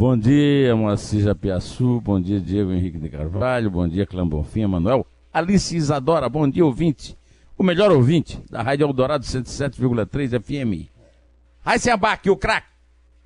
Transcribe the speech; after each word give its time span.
Bom 0.00 0.16
dia, 0.16 0.74
Moacir 0.74 1.20
Japiaçu. 1.20 2.00
Bom 2.00 2.18
dia, 2.18 2.40
Diego 2.40 2.72
Henrique 2.72 2.96
de 2.96 3.10
Carvalho. 3.10 3.70
Bom 3.70 3.86
dia, 3.86 4.06
Clã 4.06 4.26
Bonfim, 4.26 4.64
Manuel. 4.64 5.06
Alice 5.30 5.76
Isadora. 5.76 6.26
Bom 6.26 6.48
dia, 6.48 6.64
ouvinte. 6.64 7.14
O 7.58 7.62
melhor 7.62 7.92
ouvinte 7.92 8.42
da 8.50 8.62
Rádio 8.62 8.86
Eldorado 8.86 9.26
107,3 9.26 10.40
FM. 10.40 10.88
Raíssa 11.62 11.92
Abac, 11.92 12.30
o 12.30 12.34
craque. 12.34 12.68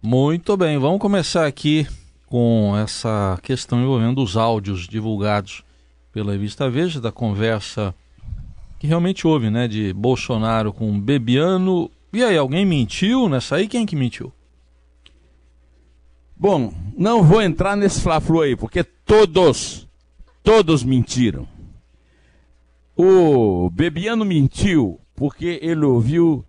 Muito 0.03 0.57
bem, 0.57 0.77
vamos 0.77 0.99
começar 0.99 1.47
aqui 1.47 1.87
com 2.27 2.77
essa 2.77 3.39
questão 3.41 3.81
envolvendo 3.81 4.21
os 4.21 4.37
áudios 4.37 4.89
divulgados 4.89 5.63
pela 6.13 6.33
revista 6.33 6.69
Veja 6.69 7.01
da 7.01 7.13
conversa 7.13 7.95
que 8.81 8.89
realmente 8.89 9.29
houve, 9.29 9.49
né, 9.49 9.69
de 9.69 9.93
Bolsonaro 9.93 10.73
com 10.73 11.01
Bebiano. 11.01 11.89
E 12.13 12.25
aí, 12.25 12.37
alguém 12.37 12.67
mentiu 12.67 13.29
nessa 13.29 13.55
aí? 13.55 13.69
Quem 13.69 13.87
que 13.87 13.95
mentiu? 13.95 14.33
Bom, 16.37 16.73
não 16.97 17.23
vou 17.23 17.41
entrar 17.41 17.77
nesse 17.77 18.01
fla-flu 18.01 18.41
aí, 18.41 18.57
porque 18.57 18.83
todos, 18.83 19.89
todos 20.43 20.83
mentiram. 20.83 21.47
O 22.97 23.71
Bebiano 23.71 24.25
mentiu 24.25 25.01
porque 25.15 25.59
ele 25.63 25.85
ouviu 25.85 26.45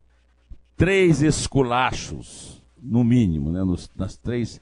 três 0.75 1.21
esculachos, 1.21 2.61
no 2.81 3.03
mínimo, 3.03 3.51
né, 3.51 3.63
nos, 3.63 3.89
nas 3.95 4.15
três 4.15 4.61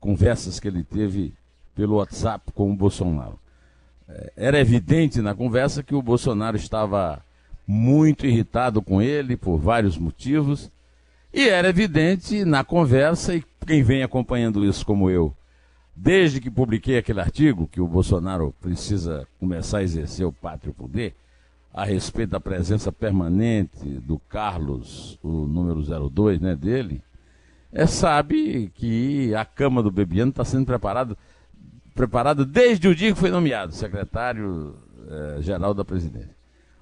conversas 0.00 0.58
que 0.60 0.68
ele 0.68 0.84
teve 0.84 1.34
pelo 1.74 1.96
WhatsApp 1.96 2.52
com 2.52 2.70
o 2.70 2.76
Bolsonaro. 2.76 3.38
É, 4.08 4.32
era 4.36 4.60
evidente 4.60 5.20
na 5.20 5.34
conversa 5.34 5.82
que 5.82 5.94
o 5.94 6.02
Bolsonaro 6.02 6.56
estava 6.56 7.22
muito 7.66 8.26
irritado 8.26 8.80
com 8.80 9.02
ele 9.02 9.36
por 9.36 9.58
vários 9.58 9.98
motivos, 9.98 10.70
e 11.32 11.48
era 11.48 11.68
evidente 11.68 12.44
na 12.44 12.64
conversa, 12.64 13.34
e 13.34 13.44
quem 13.66 13.82
vem 13.82 14.02
acompanhando 14.02 14.64
isso 14.64 14.84
como 14.84 15.10
eu, 15.10 15.34
desde 15.94 16.40
que 16.40 16.50
publiquei 16.50 16.96
aquele 16.98 17.20
artigo 17.20 17.68
que 17.68 17.80
o 17.80 17.86
Bolsonaro 17.86 18.54
precisa 18.60 19.26
começar 19.38 19.78
a 19.78 19.82
exercer 19.82 20.26
o 20.26 20.32
pátrio 20.32 20.72
poder, 20.72 21.14
a 21.72 21.84
respeito 21.84 22.30
da 22.30 22.40
presença 22.40 22.90
permanente 22.90 23.84
do 23.84 24.18
Carlos, 24.18 25.18
o 25.22 25.46
número 25.46 25.82
02 26.10 26.40
né, 26.40 26.56
dele, 26.56 27.02
é, 27.72 27.86
sabe 27.86 28.72
que 28.74 29.34
a 29.34 29.44
cama 29.44 29.82
do 29.82 29.90
Bebiano 29.90 30.30
está 30.30 30.44
sendo 30.44 30.64
preparado, 30.64 31.16
preparada 31.94 32.44
desde 32.44 32.88
o 32.88 32.94
dia 32.94 33.12
que 33.12 33.18
foi 33.18 33.30
nomeado 33.30 33.74
secretário-geral 33.74 35.72
eh, 35.72 35.74
da 35.74 35.84
presidência. 35.84 36.36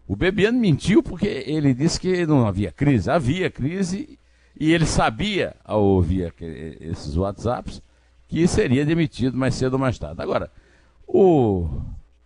O 0.07 0.15
Bebiano 0.15 0.59
mentiu 0.59 1.03
porque 1.03 1.27
ele 1.47 1.75
disse 1.75 1.99
que 1.99 2.25
não 2.25 2.47
havia 2.47 2.71
crise. 2.71 3.11
Havia 3.11 3.51
crise 3.51 4.17
e 4.59 4.73
ele 4.73 4.87
sabia, 4.87 5.55
ao 5.65 5.85
ouvir 5.85 6.33
esses 6.81 7.17
WhatsApps, 7.17 7.83
que 8.27 8.47
seria 8.47 8.85
demitido 8.85 9.37
mais 9.37 9.55
cedo 9.55 9.75
ou 9.75 9.79
mais 9.79 9.99
tarde. 9.99 10.21
Agora, 10.23 10.51
o, 11.07 11.69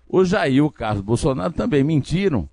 o 0.09 0.25
Jair 0.25 0.55
e 0.55 0.61
o 0.61 0.71
Carlos 0.71 1.03
Bolsonaro 1.03 1.53
também 1.53 1.83
mentiram 1.83 2.49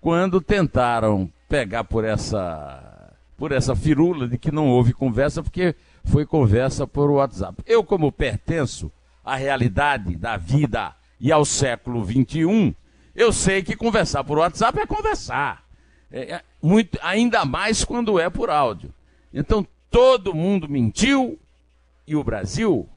quando 0.00 0.40
tentaram 0.40 1.30
pegar 1.48 1.84
por 1.84 2.04
essa, 2.04 3.14
por 3.36 3.52
essa 3.52 3.76
firula 3.76 4.26
de 4.26 4.38
que 4.38 4.50
não 4.50 4.68
houve 4.68 4.94
conversa, 4.94 5.42
porque 5.42 5.74
foi 6.04 6.24
conversa 6.24 6.86
por 6.86 7.10
WhatsApp. 7.10 7.62
Eu, 7.66 7.84
como 7.84 8.10
pertenço 8.10 8.90
à 9.22 9.36
realidade 9.36 10.16
da 10.16 10.38
vida 10.38 10.94
e 11.20 11.30
ao 11.30 11.44
século 11.44 12.02
XXI, 12.02 12.74
eu 13.14 13.32
sei 13.32 13.62
que 13.62 13.76
conversar 13.76 14.24
por 14.24 14.38
WhatsApp 14.38 14.80
é 14.80 14.86
conversar. 14.86 15.62
É, 16.10 16.32
é 16.32 16.42
muito, 16.62 16.98
ainda 17.02 17.44
mais 17.44 17.84
quando 17.84 18.18
é 18.18 18.30
por 18.30 18.48
áudio. 18.48 18.92
Então 19.32 19.66
todo 19.90 20.34
mundo 20.34 20.68
mentiu 20.68 21.38
e 22.06 22.16
o 22.16 22.24
Brasil 22.24 22.88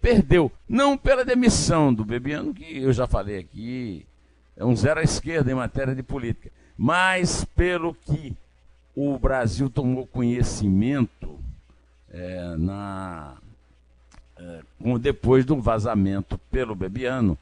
perdeu. 0.00 0.50
Não 0.68 0.96
pela 0.96 1.24
demissão 1.24 1.92
do 1.92 2.04
Bebiano, 2.04 2.52
que 2.52 2.78
eu 2.78 2.92
já 2.92 3.06
falei 3.06 3.38
aqui, 3.38 4.06
é 4.56 4.64
um 4.64 4.74
zero 4.74 5.00
à 5.00 5.02
esquerda 5.02 5.50
em 5.50 5.54
matéria 5.54 5.94
de 5.94 6.02
política, 6.02 6.50
mas 6.76 7.44
pelo 7.44 7.94
que 7.94 8.36
o 8.94 9.18
Brasil 9.18 9.70
tomou 9.70 10.06
conhecimento 10.06 11.38
é, 12.10 12.56
na, 12.56 13.36
é, 14.36 14.60
depois 15.00 15.46
de 15.46 15.52
um 15.52 15.60
vazamento 15.60 16.36
pelo 16.50 16.74
Bebiano 16.74 17.38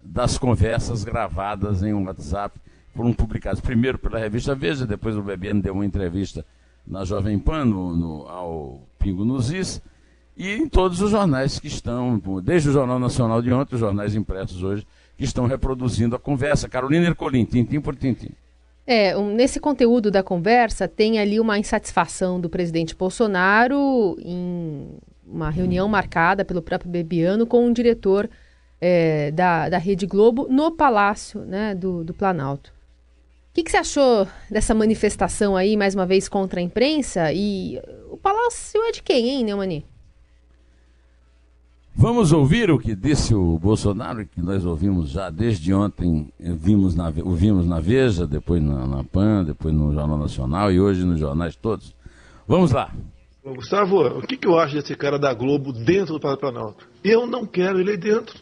das 0.00 0.38
conversas 0.38 1.04
gravadas 1.04 1.82
em 1.82 1.92
um 1.92 2.04
WhatsApp, 2.04 2.58
foram 2.94 3.12
publicadas 3.12 3.60
primeiro 3.60 3.98
pela 3.98 4.18
revista 4.18 4.54
Veja, 4.54 4.86
depois 4.86 5.16
o 5.16 5.22
Bebiano 5.22 5.62
deu 5.62 5.74
uma 5.74 5.86
entrevista 5.86 6.44
na 6.86 7.04
Jovem 7.04 7.38
Pan, 7.38 7.64
no, 7.64 7.96
no, 7.96 8.28
ao 8.28 8.80
Pingo 8.98 9.24
nos 9.24 9.50
Is, 9.50 9.80
e 10.36 10.52
em 10.52 10.68
todos 10.68 11.00
os 11.00 11.10
jornais 11.10 11.58
que 11.58 11.66
estão, 11.66 12.20
desde 12.42 12.70
o 12.70 12.72
Jornal 12.72 12.98
Nacional 12.98 13.42
de 13.42 13.52
ontem, 13.52 13.74
os 13.74 13.80
jornais 13.80 14.14
impressos 14.14 14.62
hoje, 14.62 14.86
que 15.16 15.24
estão 15.24 15.46
reproduzindo 15.46 16.16
a 16.16 16.18
conversa. 16.18 16.68
Carolina 16.68 17.06
Ercolim, 17.06 17.44
tintim 17.44 17.80
por 17.80 17.94
tintim. 17.94 18.30
É, 18.86 19.16
um, 19.16 19.34
nesse 19.34 19.60
conteúdo 19.60 20.10
da 20.10 20.22
conversa 20.22 20.88
tem 20.88 21.18
ali 21.18 21.38
uma 21.38 21.58
insatisfação 21.58 22.40
do 22.40 22.48
presidente 22.48 22.96
Bolsonaro 22.96 24.16
em 24.20 24.88
uma 25.24 25.50
reunião 25.50 25.88
marcada 25.88 26.44
pelo 26.44 26.60
próprio 26.60 26.90
Bebiano 26.90 27.46
com 27.46 27.64
um 27.64 27.72
diretor 27.72 28.28
é, 28.80 29.30
da, 29.30 29.68
da 29.68 29.78
Rede 29.78 30.06
Globo 30.06 30.48
no 30.50 30.72
Palácio 30.72 31.40
né, 31.42 31.74
do, 31.74 32.02
do 32.02 32.12
Planalto. 32.12 32.72
O 33.52 33.54
que, 33.54 33.64
que, 33.64 33.70
você 33.70 33.76
achou 33.76 34.26
dessa 34.50 34.74
manifestação 34.74 35.54
aí, 35.54 35.76
mais 35.76 35.94
uma 35.94 36.06
vez, 36.06 36.26
contra 36.26 36.58
a 36.58 36.62
imprensa? 36.62 37.30
E 37.34 37.78
o 38.10 38.16
palácio 38.16 38.80
é 38.82 38.92
de 38.92 39.02
quem, 39.02 39.28
hein, 39.28 39.44
Neumani? 39.44 39.84
Vamos 41.94 42.32
ouvir 42.32 42.70
o 42.70 42.78
que 42.78 42.96
disse 42.96 43.34
o 43.34 43.58
Bolsonaro, 43.58 44.24
que 44.24 44.40
nós 44.40 44.64
ouvimos 44.64 45.10
já 45.10 45.28
desde 45.28 45.74
ontem, 45.74 46.32
vimos 46.40 46.94
na, 46.94 47.12
ouvimos 47.22 47.66
na 47.66 47.78
Veja, 47.78 48.26
depois 48.26 48.62
na, 48.62 48.86
na 48.86 49.04
PAN, 49.04 49.44
depois 49.44 49.74
no 49.74 49.92
Jornal 49.92 50.16
Nacional 50.16 50.72
e 50.72 50.80
hoje 50.80 51.04
nos 51.04 51.20
jornais 51.20 51.54
todos. 51.54 51.94
Vamos 52.48 52.72
lá. 52.72 52.90
Gustavo, 53.44 54.18
o 54.18 54.22
que, 54.22 54.38
que 54.38 54.48
eu 54.48 54.58
acho 54.58 54.76
desse 54.76 54.96
cara 54.96 55.18
da 55.18 55.34
Globo 55.34 55.74
dentro 55.74 56.14
do 56.14 56.20
Palácio 56.20 56.40
Planalto? 56.40 56.88
Eu 57.04 57.26
não 57.26 57.44
quero 57.44 57.78
ele 57.78 57.90
aí 57.90 57.96
dentro. 57.98 58.34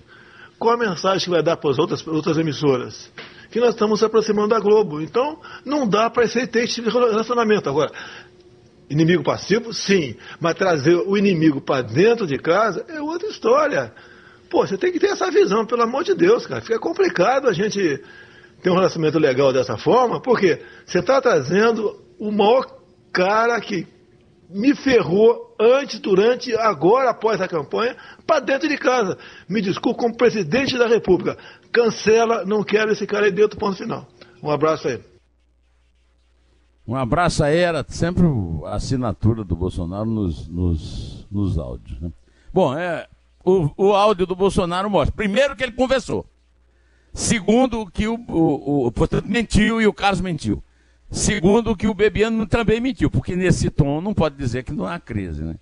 Qual 0.57 0.73
a 0.73 0.79
mensagem 0.79 1.25
que 1.25 1.31
vai 1.31 1.43
dar 1.43 1.57
para 1.57 1.71
as 1.71 1.81
outras, 1.81 2.07
outras 2.07 2.39
emissoras? 2.39 3.11
Que 3.51 3.61
nós 3.61 3.71
estamos 3.71 3.99
se 3.99 4.05
aproximando 4.05 4.49
da 4.49 4.61
Globo. 4.61 5.01
Então, 5.01 5.39
não 5.65 5.87
dá 5.87 6.09
para 6.09 6.25
esse 6.25 6.47
tipo 6.47 6.91
de 6.91 6.97
relacionamento. 6.97 7.69
Agora, 7.69 7.91
inimigo 8.89 9.23
passivo, 9.23 9.73
sim, 9.73 10.17
mas 10.41 10.55
trazer 10.55 10.95
o 10.95 11.17
inimigo 11.17 11.61
para 11.61 11.83
dentro 11.83 12.27
de 12.27 12.39
casa 12.39 12.85
é 12.89 13.01
outra 13.01 13.29
história. 13.29 13.93
Pô, 14.49 14.67
você 14.67 14.77
tem 14.77 14.93
que 14.93 14.99
ter 14.99 15.09
essa 15.09 15.31
visão, 15.31 15.65
pelo 15.65 15.83
amor 15.83 16.05
de 16.05 16.15
Deus, 16.15 16.47
cara. 16.47 16.61
Fica 16.61 16.79
complicado 16.79 17.49
a 17.49 17.53
gente 17.53 18.03
ter 18.63 18.71
um 18.71 18.75
relacionamento 18.75 19.19
legal 19.19 19.53
dessa 19.53 19.77
forma, 19.77 20.21
porque 20.21 20.61
você 20.85 20.99
está 20.99 21.21
trazendo 21.21 22.01
o 22.19 22.31
maior 22.31 22.67
cara 23.13 23.61
que 23.61 23.87
me 24.53 24.75
ferrou 24.75 25.55
antes, 25.59 26.01
durante, 26.01 26.55
agora, 26.57 27.11
após 27.11 27.41
a 27.41 27.49
campanha, 27.49 27.97
para 28.27 28.41
dentro 28.41 28.69
de 28.69 28.77
casa. 28.77 29.17
Me 29.49 29.61
desculpe, 29.61 30.01
como 30.01 30.17
presidente 30.17 30.77
da 30.77 30.87
República. 30.87 31.39
Cancela, 31.73 32.45
não 32.45 32.65
quero 32.65 32.93
esse 32.93 33.07
cara 33.07 33.27
aí 33.27 33.33
dentro, 33.33 33.59
ponto 33.59 33.77
final. 33.77 34.07
Um 34.43 34.51
abraço 34.51 34.89
aí. 34.89 35.01
Um 36.87 36.97
abraço 36.97 37.45
aí, 37.45 37.59
era 37.59 37.85
sempre 37.89 38.25
a 38.67 38.75
assinatura 38.75 39.45
do 39.45 39.55
Bolsonaro 39.55 40.07
nos, 40.07 40.49
nos, 40.49 41.27
nos 41.31 41.57
áudios. 41.57 42.01
Né? 42.01 42.11
Bom, 42.53 42.77
é, 42.77 43.07
o, 43.45 43.71
o 43.77 43.93
áudio 43.93 44.27
do 44.27 44.35
Bolsonaro 44.35 44.91
mostra, 44.91 45.15
primeiro, 45.15 45.55
que 45.55 45.63
ele 45.63 45.73
conversou. 45.73 46.27
Segundo, 47.13 47.87
que 47.87 48.09
o, 48.09 48.15
o, 48.29 48.87
o 48.87 48.93
portanto, 48.93 49.27
mentiu 49.27 49.81
e 49.81 49.87
o 49.87 49.93
Carlos 49.93 50.21
mentiu. 50.21 50.63
Segundo, 51.11 51.77
que 51.77 51.89
o 51.89 51.95
Bebiano 51.95 52.47
também 52.47 52.81
mentiu, 52.81 53.11
porque 53.11 53.35
nesse 53.35 53.69
tom 53.69 54.01
não 54.01 54.15
pode 54.15 54.37
dizer 54.37 54.63
que 54.63 54.73
não 54.73 54.87
há 54.87 54.99
crise, 54.99 55.43
né? 55.43 55.57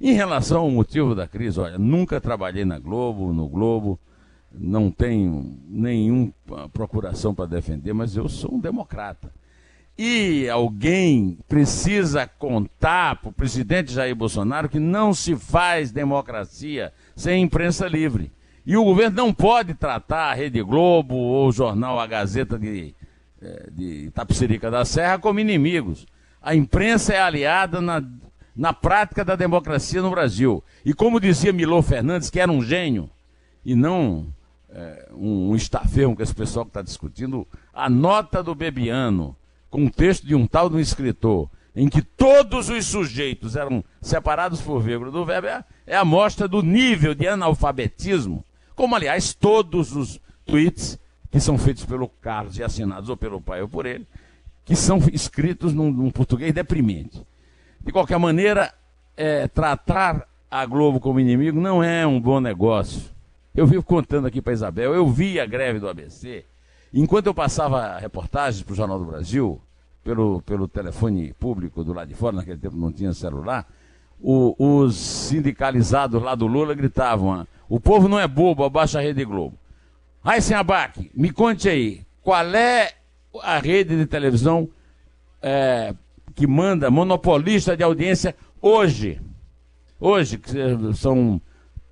Em 0.00 0.12
relação 0.12 0.62
ao 0.62 0.70
motivo 0.70 1.14
da 1.14 1.26
crise, 1.26 1.58
olha, 1.58 1.78
nunca 1.78 2.20
trabalhei 2.20 2.64
na 2.64 2.78
Globo, 2.78 3.32
no 3.32 3.48
Globo, 3.48 3.98
não 4.52 4.90
tenho 4.90 5.58
nenhuma 5.68 6.32
procuração 6.72 7.34
para 7.34 7.46
defender, 7.46 7.92
mas 7.92 8.16
eu 8.16 8.28
sou 8.28 8.54
um 8.54 8.60
democrata. 8.60 9.32
E 9.96 10.48
alguém 10.48 11.38
precisa 11.48 12.26
contar 12.26 13.16
para 13.16 13.30
o 13.30 13.32
presidente 13.32 13.92
Jair 13.92 14.14
Bolsonaro 14.14 14.68
que 14.68 14.80
não 14.80 15.14
se 15.14 15.36
faz 15.36 15.92
democracia 15.92 16.92
sem 17.14 17.42
imprensa 17.42 17.86
livre. 17.86 18.32
E 18.66 18.76
o 18.76 18.84
governo 18.84 19.16
não 19.16 19.32
pode 19.32 19.74
tratar 19.74 20.30
a 20.30 20.34
Rede 20.34 20.62
Globo 20.62 21.14
ou 21.14 21.48
o 21.48 21.52
jornal 21.52 22.00
A 22.00 22.06
Gazeta 22.06 22.58
de, 22.58 22.94
de 23.72 24.06
Itapecerica 24.06 24.70
da 24.70 24.84
Serra 24.84 25.18
como 25.18 25.40
inimigos. 25.40 26.06
A 26.40 26.54
imprensa 26.54 27.14
é 27.14 27.20
aliada 27.20 27.80
na, 27.80 28.02
na 28.54 28.72
prática 28.72 29.24
da 29.24 29.36
democracia 29.36 30.02
no 30.02 30.10
Brasil. 30.10 30.62
E 30.84 30.92
como 30.92 31.20
dizia 31.20 31.52
Milô 31.52 31.82
Fernandes, 31.82 32.30
que 32.30 32.40
era 32.40 32.50
um 32.50 32.62
gênio, 32.62 33.10
e 33.64 33.74
não 33.74 34.26
é, 34.68 35.08
um, 35.12 35.50
um 35.50 35.56
estaferro 35.56 36.14
com 36.14 36.22
esse 36.22 36.34
pessoal 36.34 36.64
que 36.64 36.70
está 36.70 36.82
discutindo, 36.82 37.46
a 37.72 37.88
nota 37.88 38.42
do 38.42 38.54
Bebiano, 38.54 39.36
com 39.70 39.86
o 39.86 39.90
texto 39.90 40.26
de 40.26 40.34
um 40.34 40.46
tal 40.46 40.68
de 40.68 40.76
um 40.76 40.80
escritor, 40.80 41.48
em 41.74 41.88
que 41.88 42.02
todos 42.02 42.68
os 42.68 42.86
sujeitos 42.86 43.56
eram 43.56 43.82
separados 44.00 44.60
por 44.60 44.80
vírgula 44.80 45.10
do 45.10 45.24
verbo, 45.24 45.48
é, 45.48 45.64
é 45.86 45.96
a 45.96 46.04
mostra 46.04 46.46
do 46.46 46.62
nível 46.62 47.14
de 47.14 47.26
analfabetismo, 47.26 48.44
como 48.74 48.94
aliás 48.94 49.32
todos 49.32 49.94
os 49.96 50.20
tweets 50.44 50.98
que 51.34 51.40
são 51.40 51.58
feitos 51.58 51.84
pelo 51.84 52.08
Carlos 52.08 52.58
e 52.58 52.62
assinados 52.62 53.10
ou 53.10 53.16
pelo 53.16 53.40
pai 53.40 53.60
ou 53.60 53.68
por 53.68 53.86
ele, 53.86 54.06
que 54.64 54.76
são 54.76 54.98
escritos 55.12 55.74
num, 55.74 55.90
num 55.90 56.08
português 56.08 56.54
deprimente. 56.54 57.26
De 57.80 57.90
qualquer 57.90 58.20
maneira, 58.20 58.72
é, 59.16 59.48
tratar 59.48 60.28
a 60.48 60.64
Globo 60.64 61.00
como 61.00 61.18
inimigo 61.18 61.60
não 61.60 61.82
é 61.82 62.06
um 62.06 62.20
bom 62.20 62.38
negócio. 62.38 63.10
Eu 63.52 63.66
vivo 63.66 63.82
contando 63.82 64.28
aqui 64.28 64.40
para 64.40 64.52
Isabel, 64.52 64.94
eu 64.94 65.08
vi 65.08 65.40
a 65.40 65.44
greve 65.44 65.80
do 65.80 65.88
ABC. 65.88 66.44
Enquanto 66.92 67.26
eu 67.26 67.34
passava 67.34 67.98
reportagens 67.98 68.62
para 68.62 68.72
o 68.72 68.76
Jornal 68.76 69.00
do 69.00 69.04
Brasil, 69.04 69.60
pelo, 70.04 70.40
pelo 70.42 70.68
telefone 70.68 71.32
público 71.32 71.82
do 71.82 71.92
lado 71.92 72.06
de 72.06 72.14
fora, 72.14 72.36
naquele 72.36 72.58
tempo 72.58 72.76
não 72.76 72.92
tinha 72.92 73.12
celular, 73.12 73.66
o, 74.22 74.54
os 74.56 74.94
sindicalizados 74.94 76.22
lá 76.22 76.36
do 76.36 76.46
Lula 76.46 76.74
gritavam: 76.74 77.32
ah, 77.32 77.46
o 77.68 77.80
povo 77.80 78.06
não 78.06 78.20
é 78.20 78.28
bobo, 78.28 78.62
abaixa 78.62 79.00
a 79.00 79.02
Rede 79.02 79.24
Globo. 79.24 79.58
Raíssen 80.24 80.56
Abac, 80.56 81.10
me 81.14 81.30
conte 81.30 81.68
aí, 81.68 82.00
qual 82.22 82.46
é 82.54 82.92
a 83.42 83.58
rede 83.58 83.94
de 83.94 84.06
televisão 84.06 84.70
é, 85.42 85.94
que 86.34 86.46
manda, 86.46 86.90
monopolista 86.90 87.76
de 87.76 87.82
audiência 87.82 88.34
hoje? 88.60 89.20
Hoje, 90.00 90.38
que 90.38 90.50
são 90.94 91.38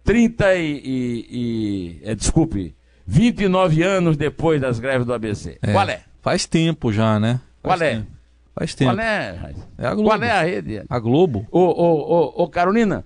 30 0.03 0.55
e, 0.55 0.61
e, 0.63 1.27
e 1.31 2.01
é, 2.05 2.15
desculpe, 2.15 2.75
29 3.07 3.83
anos 3.83 4.17
depois 4.17 4.61
das 4.63 4.81
greves 4.81 5.07
do 5.07 5.13
ABC. 5.13 5.59
É, 5.61 5.73
Qual 5.73 5.89
é? 5.89 6.03
Faz 6.23 6.47
tempo 6.47 6.91
já, 6.91 7.21
né? 7.21 7.39
Faz 7.63 7.79
Qual 7.79 7.87
é? 7.87 7.95
tempo. 7.97 8.07
Faz 8.55 8.75
tempo. 8.75 8.95
Qual 8.95 9.01
é? 9.01 9.55
É 9.77 9.87
a 9.87 9.95
Globo. 9.95 10.09
Qual 10.09 10.23
é 10.23 10.31
a 10.31 10.43
rede? 10.43 10.83
A 10.89 10.99
Globo. 10.99 11.47
Ô, 11.51 11.61
ô, 11.61 12.35
ô, 12.39 12.45
ô 12.45 12.49
Carolina, 12.49 13.05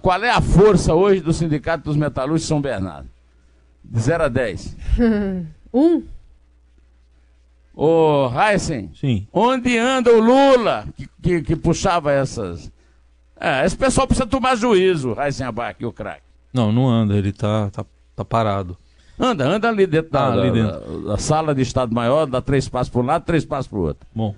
qual 0.00 0.24
é 0.24 0.30
a 0.30 0.40
força 0.40 0.94
hoje 0.94 1.20
do 1.20 1.34
Sindicato 1.34 1.84
dos 1.84 1.96
Metalúrgicos 1.96 2.42
de 2.42 2.48
São 2.48 2.62
Bernardo? 2.62 3.08
De 3.90 4.00
0 4.00 4.24
a 4.24 4.28
10. 4.28 4.76
um. 5.74 6.04
Ô, 7.74 8.30
Heisen. 8.30 8.92
Sim. 8.94 9.26
Onde 9.32 9.76
anda 9.76 10.12
o 10.12 10.20
Lula 10.20 10.86
que, 10.96 11.08
que, 11.20 11.42
que 11.42 11.56
puxava 11.56 12.12
essas 12.12 12.70
é, 13.40 13.64
esse 13.64 13.74
pessoal 13.74 14.06
precisa 14.06 14.26
tomar 14.26 14.54
juízo, 14.54 15.16
Heisenbach 15.18 15.76
e 15.80 15.86
o 15.86 15.92
craque. 15.92 16.22
Não, 16.52 16.70
não 16.70 16.86
anda, 16.86 17.16
ele 17.16 17.32
tá, 17.32 17.70
tá, 17.70 17.86
tá 18.14 18.22
parado. 18.22 18.76
Anda, 19.18 19.48
anda 19.48 19.68
ali 19.68 19.86
dentro, 19.86 20.10
da, 20.10 20.26
ah, 20.26 20.32
ali 20.32 20.50
dentro. 20.50 21.02
Da, 21.02 21.12
da, 21.12 21.18
sala 21.18 21.54
de 21.54 21.62
Estado 21.62 21.94
Maior, 21.94 22.26
dá 22.26 22.42
três 22.42 22.68
passos 22.68 22.90
para 22.90 23.00
um 23.00 23.06
lado, 23.06 23.24
três 23.24 23.44
passos 23.44 23.66
para 23.66 23.78
o 23.78 23.82
outro. 23.82 24.06
Bom. 24.14 24.34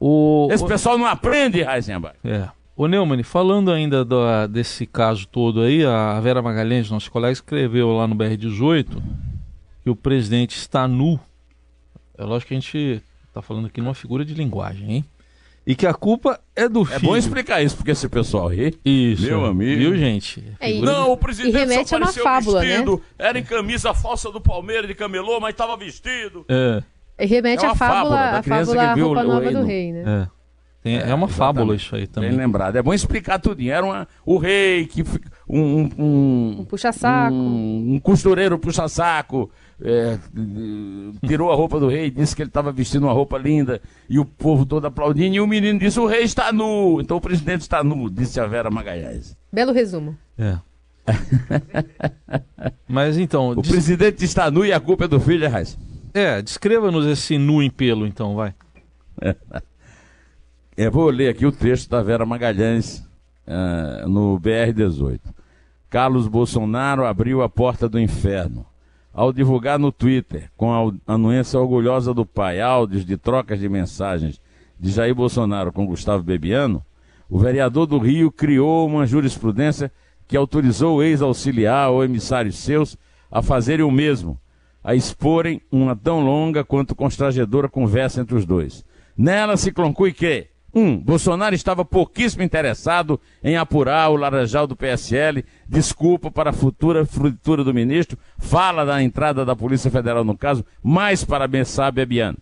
O, 0.00 0.48
Esse 0.50 0.64
o... 0.64 0.66
pessoal 0.66 0.98
não 0.98 1.06
aprende, 1.06 1.60
Heisenbach. 1.60 2.16
É. 2.24 2.48
Ô 2.76 2.88
Neumann, 2.88 3.22
falando 3.22 3.70
ainda 3.70 4.04
do, 4.04 4.18
desse 4.48 4.84
caso 4.84 5.28
todo 5.28 5.60
aí, 5.60 5.84
a 5.84 6.18
Vera 6.20 6.42
Magalhães, 6.42 6.90
nosso 6.90 7.10
colega, 7.10 7.32
escreveu 7.32 7.92
lá 7.92 8.08
no 8.08 8.16
BR-18 8.16 9.00
que 9.84 9.90
o 9.90 9.94
presidente 9.94 10.56
está 10.56 10.88
nu. 10.88 11.20
É 12.18 12.24
lógico 12.24 12.48
que 12.48 12.54
a 12.54 12.60
gente 12.60 13.02
está 13.28 13.40
falando 13.40 13.66
aqui 13.66 13.80
numa 13.80 13.94
figura 13.94 14.24
de 14.24 14.34
linguagem, 14.34 14.90
hein? 14.90 15.04
E 15.66 15.74
que 15.74 15.86
a 15.86 15.94
culpa 15.94 16.40
é 16.54 16.68
do 16.68 16.84
filho. 16.84 16.96
É 16.96 16.98
bom 16.98 17.16
explicar 17.16 17.62
isso, 17.62 17.76
porque 17.76 17.92
esse 17.92 18.08
pessoal 18.08 18.48
ri. 18.48 18.76
Isso. 18.84 19.22
Meu 19.22 19.44
amigo. 19.44 19.78
Viu, 19.78 19.96
gente? 19.96 20.44
É, 20.60 20.72
não, 20.74 21.12
o 21.12 21.16
presidente 21.16 21.88
só 21.88 21.96
apareceu 21.96 22.22
fábula, 22.22 22.60
vestido. 22.60 22.96
Né? 22.96 23.26
Era 23.26 23.38
em 23.38 23.44
camisa 23.44 23.94
falsa 23.94 24.30
do 24.30 24.40
Palmeiras 24.40 24.86
de 24.88 24.94
camelô, 24.94 25.38
mas 25.40 25.50
estava 25.50 25.76
vestido. 25.76 26.44
É. 26.48 26.82
E 27.18 27.26
remete 27.26 27.64
é 27.64 27.68
à 27.68 27.74
fábula, 27.74 28.38
a 28.38 28.42
fábula 28.42 28.82
a 28.82 28.94
roupa 28.94 29.22
nova 29.22 29.48
o 29.48 29.52
do 29.52 29.64
rei, 29.64 29.92
né? 29.92 30.28
É. 30.28 30.43
Tem, 30.84 30.98
é, 30.98 31.08
é, 31.08 31.14
uma 31.14 31.28
fábula 31.28 31.74
isso 31.74 31.96
aí 31.96 32.06
também. 32.06 32.28
Bem 32.28 32.38
lembrado. 32.38 32.76
É 32.76 32.82
bom 32.82 32.92
explicar 32.92 33.38
tudinho. 33.38 33.72
Era 33.72 33.86
uma, 33.86 34.06
o 34.26 34.36
rei 34.36 34.86
que 34.86 35.02
um 35.48 35.64
um, 35.64 35.90
um, 35.98 36.56
um 36.60 36.64
puxa-saco, 36.66 37.34
um, 37.34 37.94
um 37.94 37.98
costureiro 37.98 38.58
puxa-saco 38.58 39.50
é, 39.82 40.18
tirou 41.26 41.50
a 41.50 41.54
roupa 41.54 41.80
do 41.80 41.88
rei, 41.88 42.10
disse 42.10 42.36
que 42.36 42.42
ele 42.42 42.50
estava 42.50 42.70
vestindo 42.70 43.04
uma 43.04 43.14
roupa 43.14 43.38
linda, 43.38 43.80
e 44.10 44.18
o 44.18 44.26
povo 44.26 44.66
todo 44.66 44.86
aplaudindo, 44.86 45.34
e 45.34 45.40
o 45.40 45.46
menino 45.46 45.78
disse: 45.78 45.98
o 45.98 46.06
rei 46.06 46.22
está 46.22 46.52
nu, 46.52 47.00
então 47.00 47.16
o 47.16 47.20
presidente 47.20 47.62
está 47.62 47.82
nu, 47.82 48.10
disse 48.10 48.38
a 48.38 48.46
Vera 48.46 48.70
Magalhães. 48.70 49.34
Belo 49.50 49.72
resumo. 49.72 50.14
É. 50.36 50.58
Mas 52.86 53.16
então. 53.16 53.52
O 53.52 53.62
presidente 53.62 54.22
está 54.22 54.50
nu 54.50 54.66
e 54.66 54.72
a 54.72 54.78
culpa 54.78 55.06
é 55.06 55.08
do 55.08 55.18
filho, 55.18 55.48
Raiz. 55.48 55.78
É, 56.12 56.42
descreva-nos 56.42 57.06
esse 57.06 57.38
nu 57.38 57.62
em 57.62 57.70
pelo, 57.70 58.06
então, 58.06 58.34
vai. 58.34 58.54
É, 60.76 60.90
vou 60.90 61.08
ler 61.08 61.28
aqui 61.28 61.46
o 61.46 61.52
texto 61.52 61.88
da 61.88 62.02
Vera 62.02 62.26
Magalhães 62.26 62.98
uh, 63.46 64.08
no 64.08 64.40
BR-18. 64.40 65.20
Carlos 65.88 66.26
Bolsonaro 66.26 67.06
abriu 67.06 67.42
a 67.42 67.48
porta 67.48 67.88
do 67.88 68.00
inferno 68.00 68.66
ao 69.12 69.32
divulgar 69.32 69.78
no 69.78 69.92
Twitter, 69.92 70.50
com 70.56 70.72
a 70.72 70.92
anuência 71.14 71.60
orgulhosa 71.60 72.12
do 72.12 72.26
pai, 72.26 72.60
áudios 72.60 73.04
de 73.04 73.16
trocas 73.16 73.60
de 73.60 73.68
mensagens 73.68 74.40
de 74.80 74.90
Jair 74.90 75.14
Bolsonaro 75.14 75.72
com 75.72 75.86
Gustavo 75.86 76.24
Bebiano, 76.24 76.84
o 77.30 77.38
vereador 77.38 77.86
do 77.86 77.98
Rio 77.98 78.32
criou 78.32 78.84
uma 78.88 79.06
jurisprudência 79.06 79.92
que 80.26 80.36
autorizou 80.36 80.96
o 80.96 81.02
ex-auxiliar 81.04 81.92
ou 81.92 82.02
emissários 82.02 82.58
seus 82.58 82.98
a 83.30 83.40
fazerem 83.40 83.84
o 83.84 83.92
mesmo, 83.92 84.36
a 84.82 84.96
exporem 84.96 85.62
uma 85.70 85.94
tão 85.94 86.18
longa 86.24 86.64
quanto 86.64 86.96
constrangedora 86.96 87.68
conversa 87.68 88.20
entre 88.20 88.34
os 88.34 88.44
dois. 88.44 88.84
Nela 89.16 89.56
se 89.56 89.70
conclui 89.70 90.12
que 90.12 90.52
um, 90.74 90.98
Bolsonaro 90.98 91.54
estava 91.54 91.84
pouquíssimo 91.84 92.42
interessado 92.42 93.20
em 93.42 93.56
apurar 93.56 94.10
o 94.10 94.16
laranjal 94.16 94.66
do 94.66 94.74
PSL, 94.74 95.44
desculpa 95.68 96.30
para 96.30 96.50
a 96.50 96.52
futura 96.52 97.06
frutura 97.06 97.62
do 97.62 97.72
ministro, 97.72 98.18
fala 98.38 98.84
da 98.84 99.02
entrada 99.02 99.44
da 99.44 99.54
Polícia 99.54 99.90
Federal 99.90 100.24
no 100.24 100.36
caso, 100.36 100.64
mais 100.82 101.24
para 101.24 101.46
Bessá 101.46 101.90
Bebiano. 101.90 102.38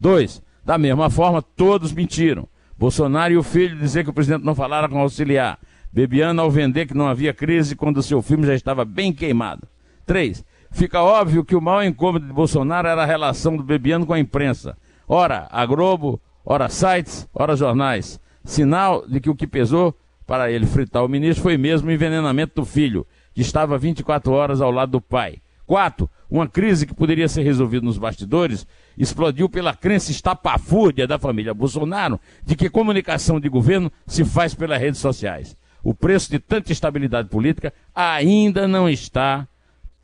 Dois, 0.00 0.42
da 0.64 0.78
mesma 0.78 1.10
forma, 1.10 1.42
todos 1.42 1.92
mentiram. 1.92 2.48
Bolsonaro 2.78 3.32
e 3.32 3.36
o 3.36 3.42
filho 3.42 3.78
dizer 3.78 4.04
que 4.04 4.10
o 4.10 4.14
presidente 4.14 4.44
não 4.44 4.54
falara 4.54 4.88
com 4.88 4.96
o 4.96 5.00
auxiliar. 5.00 5.58
Bebiano 5.92 6.42
ao 6.42 6.50
vender 6.50 6.86
que 6.86 6.96
não 6.96 7.08
havia 7.08 7.32
crise 7.32 7.74
quando 7.74 8.02
seu 8.02 8.20
filme 8.20 8.46
já 8.46 8.54
estava 8.54 8.84
bem 8.84 9.12
queimado. 9.12 9.66
Três, 10.04 10.44
fica 10.70 11.02
óbvio 11.02 11.44
que 11.44 11.56
o 11.56 11.60
maior 11.60 11.84
incômodo 11.84 12.26
de 12.26 12.32
Bolsonaro 12.32 12.88
era 12.88 13.02
a 13.02 13.06
relação 13.06 13.56
do 13.56 13.62
Bebiano 13.62 14.04
com 14.04 14.12
a 14.12 14.18
imprensa. 14.18 14.76
Ora, 15.08 15.48
a 15.50 15.64
Globo, 15.64 16.20
ora 16.46 16.68
sites, 16.68 17.28
ora 17.34 17.56
jornais. 17.56 18.20
Sinal 18.44 19.04
de 19.08 19.18
que 19.20 19.28
o 19.28 19.34
que 19.34 19.48
pesou 19.48 19.92
para 20.24 20.50
ele 20.50 20.64
fritar 20.64 21.04
o 21.04 21.08
ministro 21.08 21.42
foi 21.42 21.58
mesmo 21.58 21.88
o 21.88 21.92
envenenamento 21.92 22.54
do 22.54 22.64
filho, 22.64 23.04
que 23.34 23.42
estava 23.42 23.76
24 23.76 24.32
horas 24.32 24.60
ao 24.60 24.70
lado 24.70 24.92
do 24.92 25.00
pai. 25.00 25.40
Quatro, 25.66 26.08
uma 26.30 26.46
crise 26.46 26.86
que 26.86 26.94
poderia 26.94 27.28
ser 27.28 27.42
resolvida 27.42 27.84
nos 27.84 27.98
bastidores 27.98 28.64
explodiu 28.96 29.48
pela 29.48 29.74
crença 29.74 30.12
estapafúrdia 30.12 31.06
da 31.06 31.18
família 31.18 31.52
Bolsonaro 31.52 32.20
de 32.44 32.54
que 32.54 32.70
comunicação 32.70 33.40
de 33.40 33.48
governo 33.48 33.90
se 34.06 34.24
faz 34.24 34.54
pelas 34.54 34.80
redes 34.80 35.00
sociais. 35.00 35.56
O 35.82 35.92
preço 35.92 36.30
de 36.30 36.38
tanta 36.38 36.72
estabilidade 36.72 37.28
política 37.28 37.72
ainda 37.94 38.66
não 38.66 38.88
está 38.88 39.46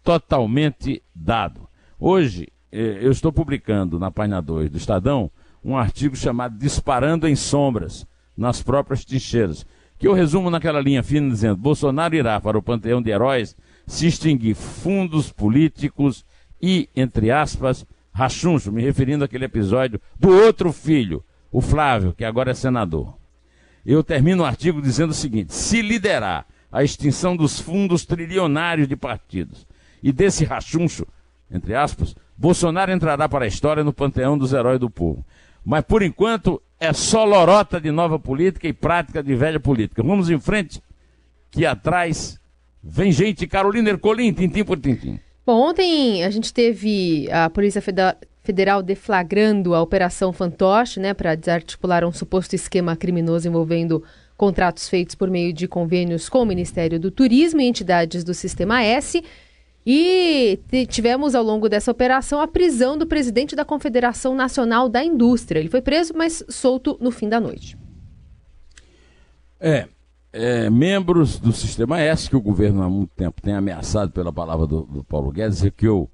totalmente 0.02 1.02
dado. 1.14 1.68
Hoje, 1.98 2.48
eh, 2.70 2.98
eu 3.00 3.12
estou 3.12 3.32
publicando 3.32 3.98
na 3.98 4.10
página 4.10 4.40
2 4.40 4.68
do 4.70 4.76
Estadão 4.76 5.30
um 5.64 5.76
artigo 5.76 6.16
chamado 6.16 6.58
Disparando 6.58 7.28
em 7.28 7.36
Sombras, 7.36 8.06
nas 8.36 8.62
próprias 8.62 9.04
trincheiras, 9.04 9.66
que 9.98 10.08
eu 10.08 10.12
resumo 10.12 10.50
naquela 10.50 10.80
linha 10.80 11.02
fina 11.02 11.30
dizendo: 11.30 11.56
Bolsonaro 11.56 12.14
irá 12.14 12.40
para 12.40 12.58
o 12.58 12.62
panteão 12.62 13.00
de 13.00 13.10
heróis 13.10 13.56
se 13.86 14.06
extinguir 14.06 14.54
fundos 14.54 15.30
políticos 15.30 16.24
e, 16.60 16.88
entre 16.94 17.30
aspas, 17.30 17.86
rachuncho, 18.12 18.72
me 18.72 18.82
referindo 18.82 19.24
àquele 19.24 19.44
episódio 19.44 20.00
do 20.18 20.28
outro 20.28 20.72
filho, 20.72 21.24
o 21.50 21.60
Flávio, 21.60 22.12
que 22.12 22.24
agora 22.24 22.50
é 22.50 22.54
senador. 22.54 23.16
Eu 23.84 24.02
termino 24.02 24.42
o 24.42 24.46
artigo 24.46 24.80
dizendo 24.80 25.10
o 25.10 25.14
seguinte: 25.14 25.54
se 25.54 25.82
liderar 25.82 26.46
a 26.70 26.82
extinção 26.82 27.36
dos 27.36 27.60
fundos 27.60 28.04
trilionários 28.04 28.88
de 28.88 28.96
partidos 28.96 29.66
e 30.02 30.10
desse 30.10 30.44
rachuncho, 30.44 31.06
entre 31.50 31.74
aspas, 31.74 32.16
Bolsonaro 32.36 32.90
entrará 32.90 33.28
para 33.28 33.44
a 33.44 33.48
história 33.48 33.84
no 33.84 33.92
panteão 33.92 34.38
dos 34.38 34.52
heróis 34.52 34.80
do 34.80 34.90
povo. 34.90 35.24
Mas 35.64 35.84
por 35.84 36.02
enquanto 36.02 36.60
é 36.82 36.92
só 36.92 37.24
lorota 37.24 37.80
de 37.80 37.92
nova 37.92 38.18
política 38.18 38.66
e 38.66 38.72
prática 38.72 39.22
de 39.22 39.34
velha 39.36 39.60
política. 39.60 40.02
Vamos 40.02 40.28
em 40.28 40.40
frente, 40.40 40.82
que 41.48 41.64
atrás 41.64 42.40
vem 42.82 43.12
gente. 43.12 43.46
Carolina 43.46 43.90
Ercolim, 43.90 44.32
tintim 44.32 44.64
por 44.64 44.80
tintim. 44.80 45.20
Bom, 45.46 45.70
ontem 45.70 46.24
a 46.24 46.30
gente 46.30 46.52
teve 46.52 47.28
a 47.30 47.48
Polícia 47.48 47.80
Federal 48.42 48.82
deflagrando 48.82 49.74
a 49.74 49.80
Operação 49.80 50.32
Fantoche, 50.32 50.98
né, 50.98 51.14
para 51.14 51.36
desarticular 51.36 52.04
um 52.04 52.12
suposto 52.12 52.56
esquema 52.56 52.96
criminoso 52.96 53.46
envolvendo 53.46 54.02
contratos 54.36 54.88
feitos 54.88 55.14
por 55.14 55.30
meio 55.30 55.52
de 55.52 55.68
convênios 55.68 56.28
com 56.28 56.42
o 56.42 56.46
Ministério 56.46 56.98
do 56.98 57.12
Turismo 57.12 57.60
e 57.60 57.64
entidades 57.64 58.24
do 58.24 58.34
Sistema 58.34 58.82
S. 58.82 59.22
E 59.84 60.60
tivemos 60.88 61.34
ao 61.34 61.42
longo 61.42 61.68
dessa 61.68 61.90
operação 61.90 62.40
a 62.40 62.46
prisão 62.46 62.96
do 62.96 63.06
presidente 63.06 63.56
da 63.56 63.64
Confederação 63.64 64.34
Nacional 64.34 64.88
da 64.88 65.02
Indústria. 65.02 65.58
Ele 65.58 65.68
foi 65.68 65.82
preso, 65.82 66.12
mas 66.16 66.44
solto 66.48 66.96
no 67.00 67.10
fim 67.10 67.28
da 67.28 67.40
noite. 67.40 67.76
É, 69.58 69.88
é 70.32 70.70
membros 70.70 71.38
do 71.38 71.52
Sistema 71.52 72.00
S, 72.00 72.30
que 72.30 72.36
o 72.36 72.40
governo 72.40 72.82
há 72.82 72.88
muito 72.88 73.10
tempo 73.16 73.42
tem 73.42 73.54
ameaçado 73.54 74.12
pela 74.12 74.32
palavra 74.32 74.66
do, 74.66 74.82
do 74.82 75.04
Paulo 75.04 75.32
Guedes, 75.32 75.62
que 75.76 75.86
eu 75.86 76.08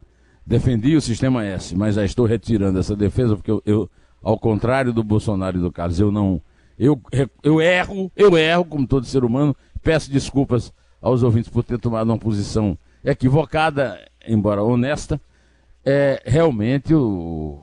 defendi 0.46 0.96
o 0.96 1.00
Sistema 1.00 1.44
S, 1.44 1.76
mas 1.76 1.96
já 1.96 2.04
estou 2.04 2.24
retirando 2.24 2.78
essa 2.78 2.96
defesa, 2.96 3.36
porque 3.36 3.50
eu, 3.50 3.62
eu 3.66 3.90
ao 4.22 4.38
contrário 4.38 4.92
do 4.92 5.04
Bolsonaro 5.04 5.58
e 5.58 5.60
do 5.60 5.70
Carlos, 5.70 6.00
eu 6.00 6.10
não. 6.10 6.40
Eu, 6.78 7.00
eu 7.42 7.60
erro, 7.60 8.10
eu 8.16 8.38
erro, 8.38 8.64
como 8.64 8.86
todo 8.86 9.04
ser 9.04 9.24
humano, 9.24 9.54
peço 9.82 10.10
desculpas 10.10 10.72
aos 11.02 11.22
ouvintes 11.22 11.50
por 11.50 11.64
ter 11.64 11.78
tomado 11.78 12.08
uma 12.08 12.18
posição 12.18 12.78
equivocada, 13.04 13.98
embora 14.26 14.62
honesta, 14.62 15.20
é, 15.84 16.22
realmente 16.26 16.94
o, 16.94 17.60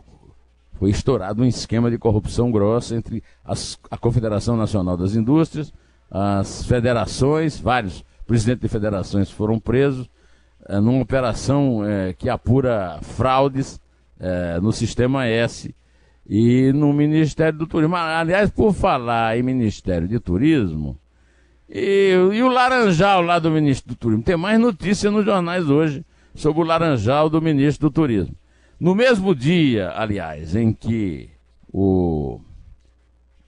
foi 0.73 0.89
estourado 0.89 1.41
um 1.41 1.45
esquema 1.45 1.89
de 1.89 1.97
corrupção 1.97 2.51
grossa 2.51 2.95
entre 2.95 3.23
as, 3.43 3.79
a 3.89 3.97
Confederação 3.97 4.57
Nacional 4.57 4.97
das 4.97 5.15
Indústrias, 5.15 5.73
as 6.09 6.65
federações, 6.65 7.59
vários 7.59 8.03
presidentes 8.25 8.61
de 8.61 8.67
federações 8.67 9.29
foram 9.29 9.59
presos, 9.59 10.09
é, 10.67 10.79
numa 10.79 11.01
operação 11.01 11.85
é, 11.85 12.13
que 12.13 12.29
apura 12.29 12.99
fraudes 13.01 13.79
é, 14.19 14.59
no 14.59 14.71
Sistema 14.71 15.27
S 15.27 15.73
e 16.27 16.71
no 16.73 16.91
Ministério 16.91 17.59
do 17.59 17.67
Turismo. 17.67 17.95
Aliás, 17.95 18.49
por 18.49 18.73
falar 18.73 19.37
em 19.37 19.43
Ministério 19.43 20.07
de 20.07 20.19
Turismo, 20.19 20.97
e, 21.69 22.11
e, 22.33 22.43
o 22.43 22.47
Laranjal 22.47 23.21
lá 23.21 23.39
do 23.39 23.49
ministro 23.49 23.93
do 23.93 23.97
Turismo. 23.97 24.23
Tem 24.23 24.37
mais 24.37 24.59
notícia 24.59 25.09
nos 25.09 25.25
jornais 25.25 25.69
hoje 25.69 26.05
sobre 26.33 26.61
o 26.61 26.65
Laranjal 26.65 27.29
do 27.29 27.41
ministro 27.41 27.89
do 27.89 27.93
Turismo. 27.93 28.35
No 28.79 28.93
mesmo 28.93 29.33
dia, 29.33 29.91
aliás, 29.95 30.55
em 30.55 30.71
que 30.71 31.29
o, 31.71 32.39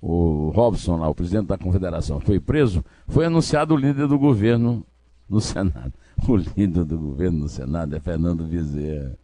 o 0.02 0.50
Robson, 0.50 0.98
lá, 0.98 1.10
o 1.10 1.16
presidente 1.16 1.48
da 1.48 1.58
confederação, 1.58 2.20
foi 2.20 2.40
preso, 2.40 2.84
foi 3.08 3.26
anunciado 3.26 3.74
o 3.74 3.78
líder 3.78 4.08
do 4.08 4.18
governo 4.18 4.86
no 5.30 5.42
Senado. 5.42 5.94
O 6.28 6.36
líder 6.36 6.84
do 6.84 6.98
governo 6.98 7.40
no 7.40 7.50
Senado 7.50 7.96
é 7.96 8.00
Fernando 8.00 8.44
Bezerra. 8.44 9.16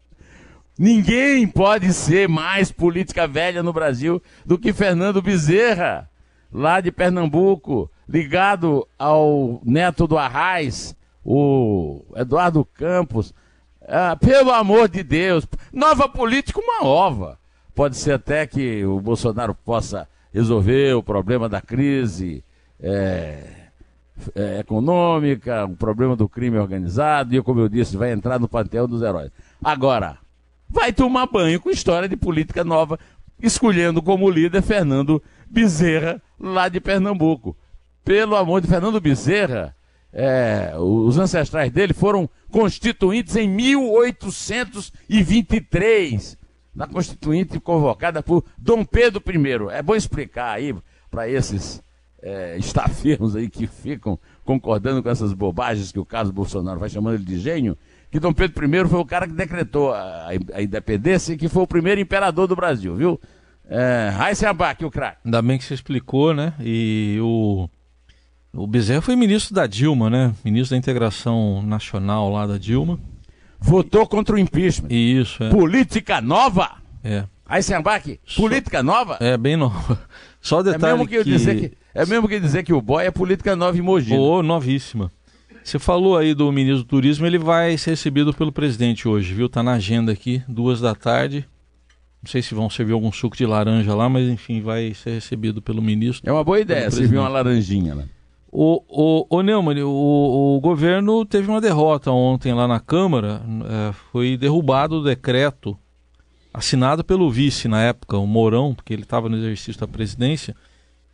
Ninguém 0.77 1.47
pode 1.47 1.93
ser 1.93 2.27
mais 2.27 2.71
política 2.71 3.27
velha 3.27 3.63
no 3.63 3.73
Brasil 3.73 4.21
do 4.45 4.57
que 4.57 4.73
Fernando 4.73 5.21
Bezerra, 5.21 6.09
lá 6.51 6.81
de 6.81 6.91
Pernambuco 6.91 7.89
ligado 8.07 8.87
ao 8.97 9.61
neto 9.63 10.07
do 10.07 10.17
Arraes, 10.17 10.95
o 11.23 12.01
Eduardo 12.15 12.65
Campos. 12.65 13.33
Ah, 13.87 14.15
pelo 14.15 14.51
amor 14.51 14.87
de 14.87 15.03
Deus, 15.03 15.45
nova 15.71 16.07
política, 16.07 16.59
uma 16.59 16.85
ova. 16.85 17.37
Pode 17.75 17.97
ser 17.97 18.13
até 18.13 18.45
que 18.45 18.85
o 18.85 18.99
Bolsonaro 18.99 19.55
possa 19.55 20.07
resolver 20.33 20.93
o 20.93 21.03
problema 21.03 21.49
da 21.49 21.61
crise 21.61 22.43
é, 22.79 23.43
é, 24.35 24.59
econômica, 24.59 25.65
o 25.65 25.75
problema 25.75 26.15
do 26.15 26.29
crime 26.29 26.57
organizado, 26.57 27.35
e 27.35 27.41
como 27.41 27.59
eu 27.59 27.69
disse, 27.69 27.97
vai 27.97 28.11
entrar 28.11 28.39
no 28.39 28.47
panteão 28.47 28.87
dos 28.87 29.01
heróis. 29.01 29.31
Agora, 29.63 30.17
vai 30.69 30.93
tomar 30.93 31.27
banho 31.27 31.59
com 31.59 31.69
história 31.69 32.07
de 32.07 32.15
política 32.15 32.63
nova, 32.63 32.97
escolhendo 33.41 34.01
como 34.01 34.29
líder 34.29 34.61
Fernando 34.61 35.21
Bezerra, 35.49 36.21
lá 36.39 36.69
de 36.69 36.79
Pernambuco 36.79 37.55
pelo 38.03 38.35
amor 38.35 38.61
de 38.61 38.67
Fernando 38.67 38.99
Bezerra, 38.99 39.75
é, 40.11 40.73
os 40.77 41.17
ancestrais 41.17 41.71
dele 41.71 41.93
foram 41.93 42.29
constituintes 42.51 43.35
em 43.35 43.49
1823, 43.49 46.37
na 46.75 46.85
Constituinte 46.87 47.59
convocada 47.59 48.21
por 48.21 48.45
Dom 48.57 48.85
Pedro 48.85 49.23
I. 49.27 49.71
É 49.71 49.81
bom 49.81 49.95
explicar 49.95 50.51
aí 50.51 50.75
para 51.09 51.27
esses 51.27 51.81
é, 52.21 52.55
estafirmos 52.57 53.35
aí 53.35 53.49
que 53.49 53.65
ficam 53.65 54.19
concordando 54.45 55.01
com 55.01 55.09
essas 55.09 55.33
bobagens 55.33 55.91
que 55.91 55.99
o 55.99 56.05
Carlos 56.05 56.31
Bolsonaro 56.31 56.79
vai 56.79 56.89
chamando 56.89 57.15
ele 57.15 57.25
de 57.25 57.39
gênio, 57.39 57.75
que 58.11 58.19
Dom 58.19 58.33
Pedro 58.33 58.63
I 58.65 58.87
foi 58.87 58.99
o 58.99 59.05
cara 59.05 59.25
que 59.27 59.33
decretou 59.33 59.91
a, 59.93 60.27
a 60.53 60.61
independência 60.61 61.33
e 61.33 61.37
que 61.37 61.49
foi 61.49 61.63
o 61.63 61.67
primeiro 61.67 61.99
imperador 61.99 62.47
do 62.47 62.55
Brasil, 62.55 62.95
viu? 62.95 63.19
É, 63.67 64.11
Raíssa 64.13 64.47
Abac, 64.49 64.85
o 64.85 64.91
craque. 64.91 65.21
Ainda 65.25 65.41
bem 65.41 65.57
que 65.57 65.63
você 65.63 65.73
explicou, 65.73 66.33
né? 66.33 66.53
E 66.59 67.17
o 67.21 67.67
o 68.53 68.67
Bezerra 68.67 69.01
foi 69.01 69.15
ministro 69.15 69.55
da 69.55 69.65
Dilma, 69.65 70.09
né? 70.09 70.33
Ministro 70.45 70.75
da 70.75 70.77
Integração 70.77 71.63
Nacional 71.63 72.31
lá 72.31 72.45
da 72.45 72.57
Dilma. 72.57 72.99
Votou 73.59 74.05
contra 74.05 74.35
o 74.35 74.39
impeachment. 74.39 74.89
Isso, 74.91 75.43
é. 75.43 75.49
Política 75.49 76.21
nova. 76.21 76.77
É. 77.03 77.23
Aí 77.45 77.61
Sembac, 77.61 78.19
política 78.37 78.81
nova? 78.81 79.17
É, 79.19 79.35
bem 79.37 79.55
nova. 79.55 79.99
Só 80.39 80.59
o 80.59 80.63
detalhe 80.63 80.93
é 80.93 80.97
mesmo 80.97 81.07
que, 81.07 81.17
que... 81.17 81.23
Dizer 81.23 81.59
que 81.59 81.77
é 81.95 82.05
mesmo 82.05 82.27
que 82.27 82.39
dizer 82.39 82.63
que 82.63 82.73
o 82.73 82.81
boy 82.81 83.05
é 83.05 83.11
política 83.11 83.55
nova 83.55 83.77
em 83.77 83.81
Mogi. 83.81 84.13
Oh, 84.13 84.41
novíssima. 84.41 85.11
Você 85.63 85.79
falou 85.79 86.17
aí 86.17 86.33
do 86.33 86.51
ministro 86.51 86.83
do 86.83 86.87
Turismo, 86.87 87.25
ele 87.25 87.37
vai 87.37 87.77
ser 87.77 87.91
recebido 87.91 88.33
pelo 88.33 88.51
presidente 88.51 89.07
hoje, 89.07 89.33
viu? 89.33 89.47
Tá 89.47 89.63
na 89.63 89.73
agenda 89.73 90.11
aqui, 90.11 90.41
duas 90.47 90.81
da 90.81 90.93
tarde. 90.93 91.45
Não 92.21 92.29
sei 92.29 92.41
se 92.41 92.55
vão 92.55 92.69
servir 92.69 92.93
algum 92.93 93.11
suco 93.11 93.37
de 93.37 93.45
laranja 93.45 93.93
lá, 93.93 94.09
mas 94.09 94.27
enfim, 94.27 94.61
vai 94.61 94.93
ser 94.93 95.11
recebido 95.11 95.61
pelo 95.61 95.81
ministro. 95.81 96.29
É 96.29 96.33
uma 96.33 96.43
boa 96.43 96.59
ideia, 96.59 96.89
servir 96.89 97.17
uma 97.17 97.29
laranjinha, 97.29 97.95
né? 97.95 98.05
O, 98.55 98.83
o, 98.87 99.37
o 99.37 99.41
Neumann, 99.41 99.81
o, 99.81 100.57
o 100.57 100.61
governo 100.61 101.25
teve 101.25 101.49
uma 101.49 101.59
derrota 101.59 102.11
ontem 102.11 102.53
lá 102.53 102.67
na 102.67 102.79
Câmara, 102.79 103.41
é, 103.65 103.91
foi 104.11 104.37
derrubado 104.37 104.97
o 104.97 105.03
decreto 105.03 105.75
assinado 106.53 107.03
pelo 107.03 107.31
vice 107.31 107.67
na 107.67 107.81
época, 107.81 108.15
o 108.15 108.27
Mourão, 108.27 108.75
porque 108.75 108.93
ele 108.93 109.01
estava 109.01 109.27
no 109.27 109.37
exercício 109.37 109.81
da 109.81 109.87
presidência, 109.87 110.55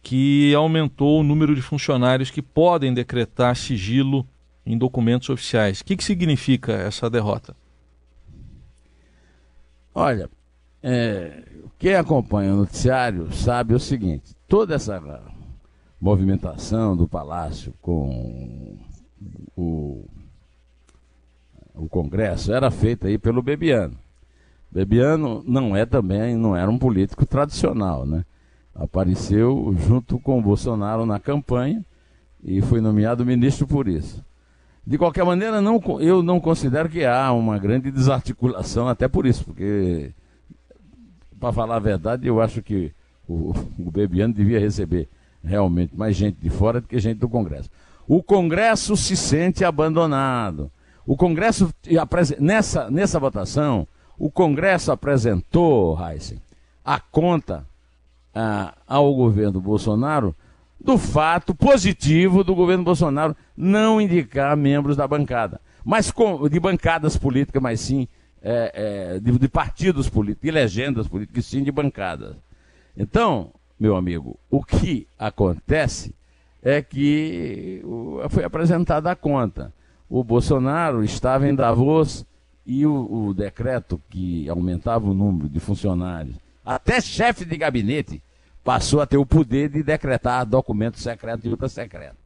que 0.04 0.54
aumentou 0.54 1.22
o 1.22 1.24
número 1.24 1.56
de 1.56 1.62
funcionários 1.62 2.30
que 2.30 2.42
podem 2.42 2.94
decretar 2.94 3.56
sigilo 3.56 4.28
em 4.66 4.78
documentos 4.78 5.30
oficiais. 5.30 5.80
O 5.80 5.86
que, 5.86 5.96
que 5.96 6.04
significa 6.04 6.74
essa 6.74 7.10
derrota? 7.10 7.56
Olha, 9.96 10.30
é, 10.84 11.42
quem 11.78 11.96
acompanha 11.96 12.54
o 12.54 12.58
noticiário 12.58 13.32
sabe 13.32 13.74
o 13.74 13.80
seguinte: 13.80 14.36
toda 14.46 14.76
essa 14.76 15.02
movimentação 16.00 16.96
do 16.96 17.08
Palácio 17.08 17.74
com 17.82 18.78
o, 19.56 20.06
o 21.76 21.90
Congresso 21.90 22.54
era 22.54 22.72
feita 22.72 23.08
aí 23.08 23.18
pelo 23.18 23.42
Bebiano. 23.42 23.98
Bebiano 24.72 25.44
não 25.46 25.76
é 25.76 25.86
também, 25.86 26.36
não 26.36 26.56
era 26.56 26.70
um 26.70 26.78
político 26.78 27.26
tradicional, 27.26 28.06
né? 28.06 28.24
Apareceu 28.74 29.76
junto 29.78 30.20
com 30.20 30.40
o 30.40 30.42
Bolsonaro 30.42 31.06
na 31.06 31.20
campanha 31.20 31.84
e 32.44 32.62
foi 32.62 32.80
nomeado 32.80 33.26
ministro 33.26 33.68
por 33.68 33.88
isso. 33.88 34.24
De 34.86 34.98
qualquer 34.98 35.26
maneira, 35.26 35.60
não, 35.60 35.82
eu 36.00 36.24
não 36.24 36.40
considero 36.40 36.88
que 36.88 37.04
há 37.04 37.32
uma 37.32 37.60
grande 37.60 37.92
desarticulação, 37.92 38.88
até 38.88 39.08
por 39.08 39.26
isso, 39.26 39.44
porque, 39.44 40.12
para 41.40 41.52
falar 41.52 41.76
a 41.76 41.80
verdade, 41.80 42.26
eu 42.26 42.40
acho 42.40 42.62
que 42.62 42.92
o, 43.28 43.54
o 43.78 43.92
Bebiano 43.92 44.34
devia 44.34 44.60
receber 44.60 45.10
realmente 45.44 45.96
mais 45.96 46.16
gente 46.16 46.38
de 46.42 46.50
fora 46.50 46.82
do 46.82 46.88
que 46.88 47.00
gente 47.00 47.20
do 47.20 47.30
Congresso. 47.30 47.70
O 48.08 48.24
Congresso 48.24 48.98
se 48.98 49.16
sente 49.16 49.64
abandonado. 49.64 50.72
O 51.06 51.16
Congresso, 51.16 51.74
nessa, 52.40 52.90
nessa 52.90 53.20
votação, 53.20 53.88
o 54.18 54.30
Congresso 54.30 54.92
apresentou, 54.92 55.98
Heisen, 56.00 56.42
a 56.84 57.00
conta 57.00 57.66
ah, 58.34 58.74
ao 58.88 59.14
governo 59.14 59.62
Bolsonaro 59.62 60.36
do 60.80 60.98
fato 60.98 61.54
positivo 61.54 62.44
do 62.44 62.56
governo 62.56 62.84
Bolsonaro 62.84 63.36
não 63.56 64.00
indicar 64.00 64.56
membros 64.56 64.96
da 64.96 65.08
bancada, 65.08 65.60
mas 65.84 66.10
com, 66.12 66.48
de 66.48 66.60
bancadas 66.60 67.18
políticas, 67.18 67.62
mas 67.62 67.82
sim 67.82 68.08
é, 68.42 68.72
é, 69.16 69.20
de, 69.20 69.38
de, 69.38 69.48
partidos 69.48 70.10
políticos, 70.10 70.46
de 70.46 70.52
legendas 70.52 71.08
políticas, 71.08 71.46
sim 71.46 71.64
de 71.64 71.72
bancadas. 71.72 72.36
Então, 72.96 73.52
meu 73.80 73.96
amigo, 73.96 74.40
o 74.50 74.64
que 74.64 75.08
acontece 75.18 76.14
é 76.62 76.82
que 76.82 77.82
foi 78.30 78.44
apresentada 78.44 79.10
a 79.10 79.16
conta. 79.16 79.74
O 80.10 80.24
Bolsonaro 80.24 81.04
estava 81.04 81.48
em 81.48 81.56
Davos 81.56 82.26
e 82.66 82.86
o, 82.86 83.28
o 83.28 83.34
decreto 83.34 84.02
que 84.10 84.50
aumentava 84.50 85.10
o 85.10 85.14
número 85.14 85.48
de 85.48 85.60
funcionários 85.60 86.36
até 86.70 87.02
chefe 87.02 87.46
de 87.46 87.58
gabinete, 87.58 88.22
passou 88.64 89.02
a 89.02 89.08
ter 89.08 89.18
o 89.18 89.26
poder 89.26 89.70
de 89.70 89.82
decretar 89.82 90.46
documento 90.46 91.00
secreto 91.00 91.48
e 91.48 91.50
ultra 91.50 91.68
secreto. 91.68 92.18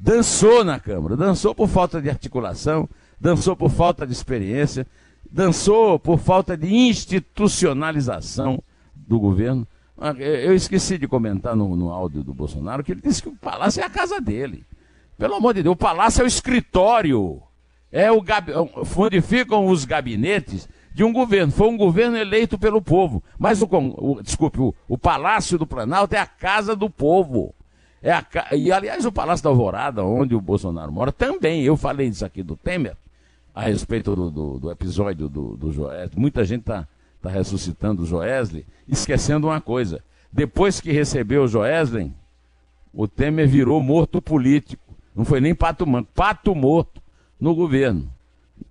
Dançou 0.00 0.64
na 0.64 0.80
Câmara, 0.80 1.18
dançou 1.18 1.54
por 1.54 1.68
falta 1.68 2.00
de 2.00 2.08
articulação, 2.08 2.88
dançou 3.20 3.54
por 3.54 3.68
falta 3.68 4.06
de 4.06 4.12
experiência, 4.14 4.86
dançou 5.30 5.98
por 5.98 6.18
falta 6.18 6.56
de 6.56 6.72
institucionalização 6.72 8.62
do 8.94 9.20
governo. 9.20 9.66
Ah, 10.00 10.12
eu 10.12 10.54
esqueci 10.54 10.96
de 10.96 11.08
comentar 11.08 11.56
no, 11.56 11.76
no 11.76 11.90
áudio 11.90 12.22
do 12.22 12.32
Bolsonaro 12.32 12.84
que 12.84 12.92
ele 12.92 13.00
disse 13.00 13.22
que 13.22 13.28
o 13.28 13.36
palácio 13.36 13.82
é 13.82 13.84
a 13.84 13.90
casa 13.90 14.20
dele. 14.20 14.64
Pelo 15.16 15.34
amor 15.34 15.54
de 15.54 15.62
Deus, 15.64 15.72
o 15.72 15.76
palácio 15.76 16.22
é 16.22 16.24
o 16.24 16.28
escritório. 16.28 17.42
É 17.90 18.10
o 18.12 18.20
gab... 18.22 18.52
onde 18.96 19.20
ficam 19.20 19.66
os 19.66 19.84
gabinetes 19.84 20.68
de 20.94 21.02
um 21.02 21.12
governo. 21.12 21.50
Foi 21.50 21.68
um 21.68 21.76
governo 21.76 22.16
eleito 22.16 22.56
pelo 22.56 22.80
povo. 22.80 23.22
Mas 23.36 23.60
o, 23.60 23.68
o 23.70 24.22
desculpe, 24.22 24.60
o, 24.60 24.72
o 24.88 24.96
Palácio 24.96 25.58
do 25.58 25.66
Planalto 25.66 26.14
é 26.14 26.18
a 26.18 26.26
casa 26.26 26.76
do 26.76 26.88
povo. 26.88 27.52
É 28.00 28.12
a, 28.12 28.24
e 28.52 28.70
aliás, 28.70 29.04
o 29.04 29.10
Palácio 29.10 29.42
da 29.42 29.50
Alvorada, 29.50 30.04
onde 30.04 30.34
o 30.34 30.40
Bolsonaro 30.40 30.92
mora, 30.92 31.10
também. 31.10 31.64
Eu 31.64 31.76
falei 31.76 32.08
disso 32.08 32.24
aqui 32.24 32.42
do 32.44 32.54
Temer, 32.54 32.96
a 33.52 33.62
respeito 33.62 34.14
do, 34.14 34.30
do, 34.30 34.58
do 34.60 34.70
episódio 34.70 35.28
do, 35.28 35.56
do 35.56 35.72
Joesley. 35.72 36.10
Muita 36.16 36.44
gente 36.44 36.60
está 36.60 36.86
tá 37.20 37.30
ressuscitando 37.30 38.02
o 38.02 38.06
Joesley, 38.06 38.66
esquecendo 38.86 39.48
uma 39.48 39.60
coisa. 39.60 40.02
Depois 40.32 40.80
que 40.80 40.92
recebeu 40.92 41.44
o 41.44 41.48
Joesley, 41.48 42.12
o 42.92 43.08
Temer 43.08 43.48
virou 43.48 43.82
morto 43.82 44.20
político. 44.20 44.94
Não 45.14 45.24
foi 45.24 45.40
nem 45.40 45.54
pato 45.54 45.86
manco, 45.86 46.10
pato 46.14 46.54
morto 46.54 47.02
no 47.40 47.54
governo. 47.54 48.10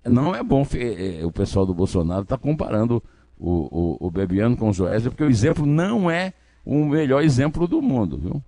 Não 0.04 0.34
é 0.34 0.42
bom 0.42 0.66
é, 0.74 1.24
o 1.24 1.32
pessoal 1.32 1.66
do 1.66 1.74
Bolsonaro 1.74 2.24
tá 2.24 2.38
comparando 2.38 3.02
o, 3.38 3.96
o, 4.00 4.06
o 4.06 4.10
Bebiano 4.10 4.56
com 4.56 4.70
o 4.70 4.72
Joesley, 4.72 5.10
porque 5.10 5.24
o 5.24 5.30
exemplo 5.30 5.64
não 5.64 6.10
é 6.10 6.32
o 6.64 6.84
melhor 6.84 7.22
exemplo 7.22 7.66
do 7.66 7.80
mundo, 7.80 8.18
viu? 8.18 8.42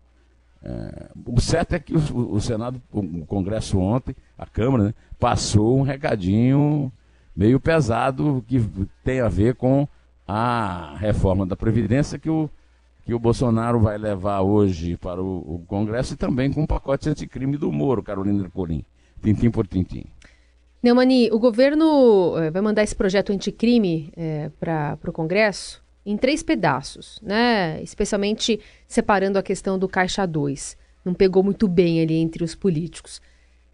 É, 0.62 1.08
o 1.26 1.40
certo 1.40 1.74
é 1.74 1.78
que 1.78 1.94
o, 1.94 2.34
o, 2.34 2.40
Senado, 2.40 2.80
o 2.92 3.24
Congresso 3.24 3.78
ontem, 3.78 4.14
a 4.36 4.44
Câmara, 4.44 4.84
né, 4.84 4.94
passou 5.18 5.78
um 5.78 5.82
recadinho 5.82 6.92
meio 7.34 7.60
pesado 7.60 8.44
que 8.46 8.60
tem 9.04 9.20
a 9.20 9.28
ver 9.28 9.54
com 9.54 9.86
a 10.26 10.96
reforma 10.98 11.44
da 11.46 11.56
Previdência 11.56 12.18
que 12.18 12.30
o, 12.30 12.48
que 13.04 13.12
o 13.12 13.18
Bolsonaro 13.18 13.80
vai 13.80 13.98
levar 13.98 14.42
hoje 14.42 14.96
para 14.96 15.22
o, 15.22 15.56
o 15.56 15.64
Congresso 15.66 16.14
e 16.14 16.16
também 16.16 16.52
com 16.52 16.62
o 16.62 16.66
pacote 16.66 17.08
anticrime 17.08 17.56
do 17.56 17.72
Moro, 17.72 18.02
Carolina 18.02 18.44
Ercolim, 18.44 18.84
tintim 19.22 19.50
por 19.50 19.66
tintim. 19.66 20.04
Neumani, 20.82 21.30
o 21.30 21.38
governo 21.38 22.38
eh, 22.38 22.50
vai 22.50 22.62
mandar 22.62 22.82
esse 22.82 22.96
projeto 22.96 23.32
anticrime 23.32 24.10
eh, 24.16 24.50
para 24.58 24.98
o 25.06 25.12
Congresso 25.12 25.82
em 26.06 26.16
três 26.16 26.42
pedaços, 26.42 27.20
né? 27.22 27.82
Especialmente 27.82 28.58
separando 28.86 29.38
a 29.38 29.42
questão 29.42 29.78
do 29.78 29.86
Caixa 29.86 30.24
2. 30.26 30.78
Não 31.04 31.12
pegou 31.12 31.42
muito 31.42 31.68
bem 31.68 32.00
ali 32.00 32.14
entre 32.14 32.42
os 32.42 32.54
políticos. 32.54 33.20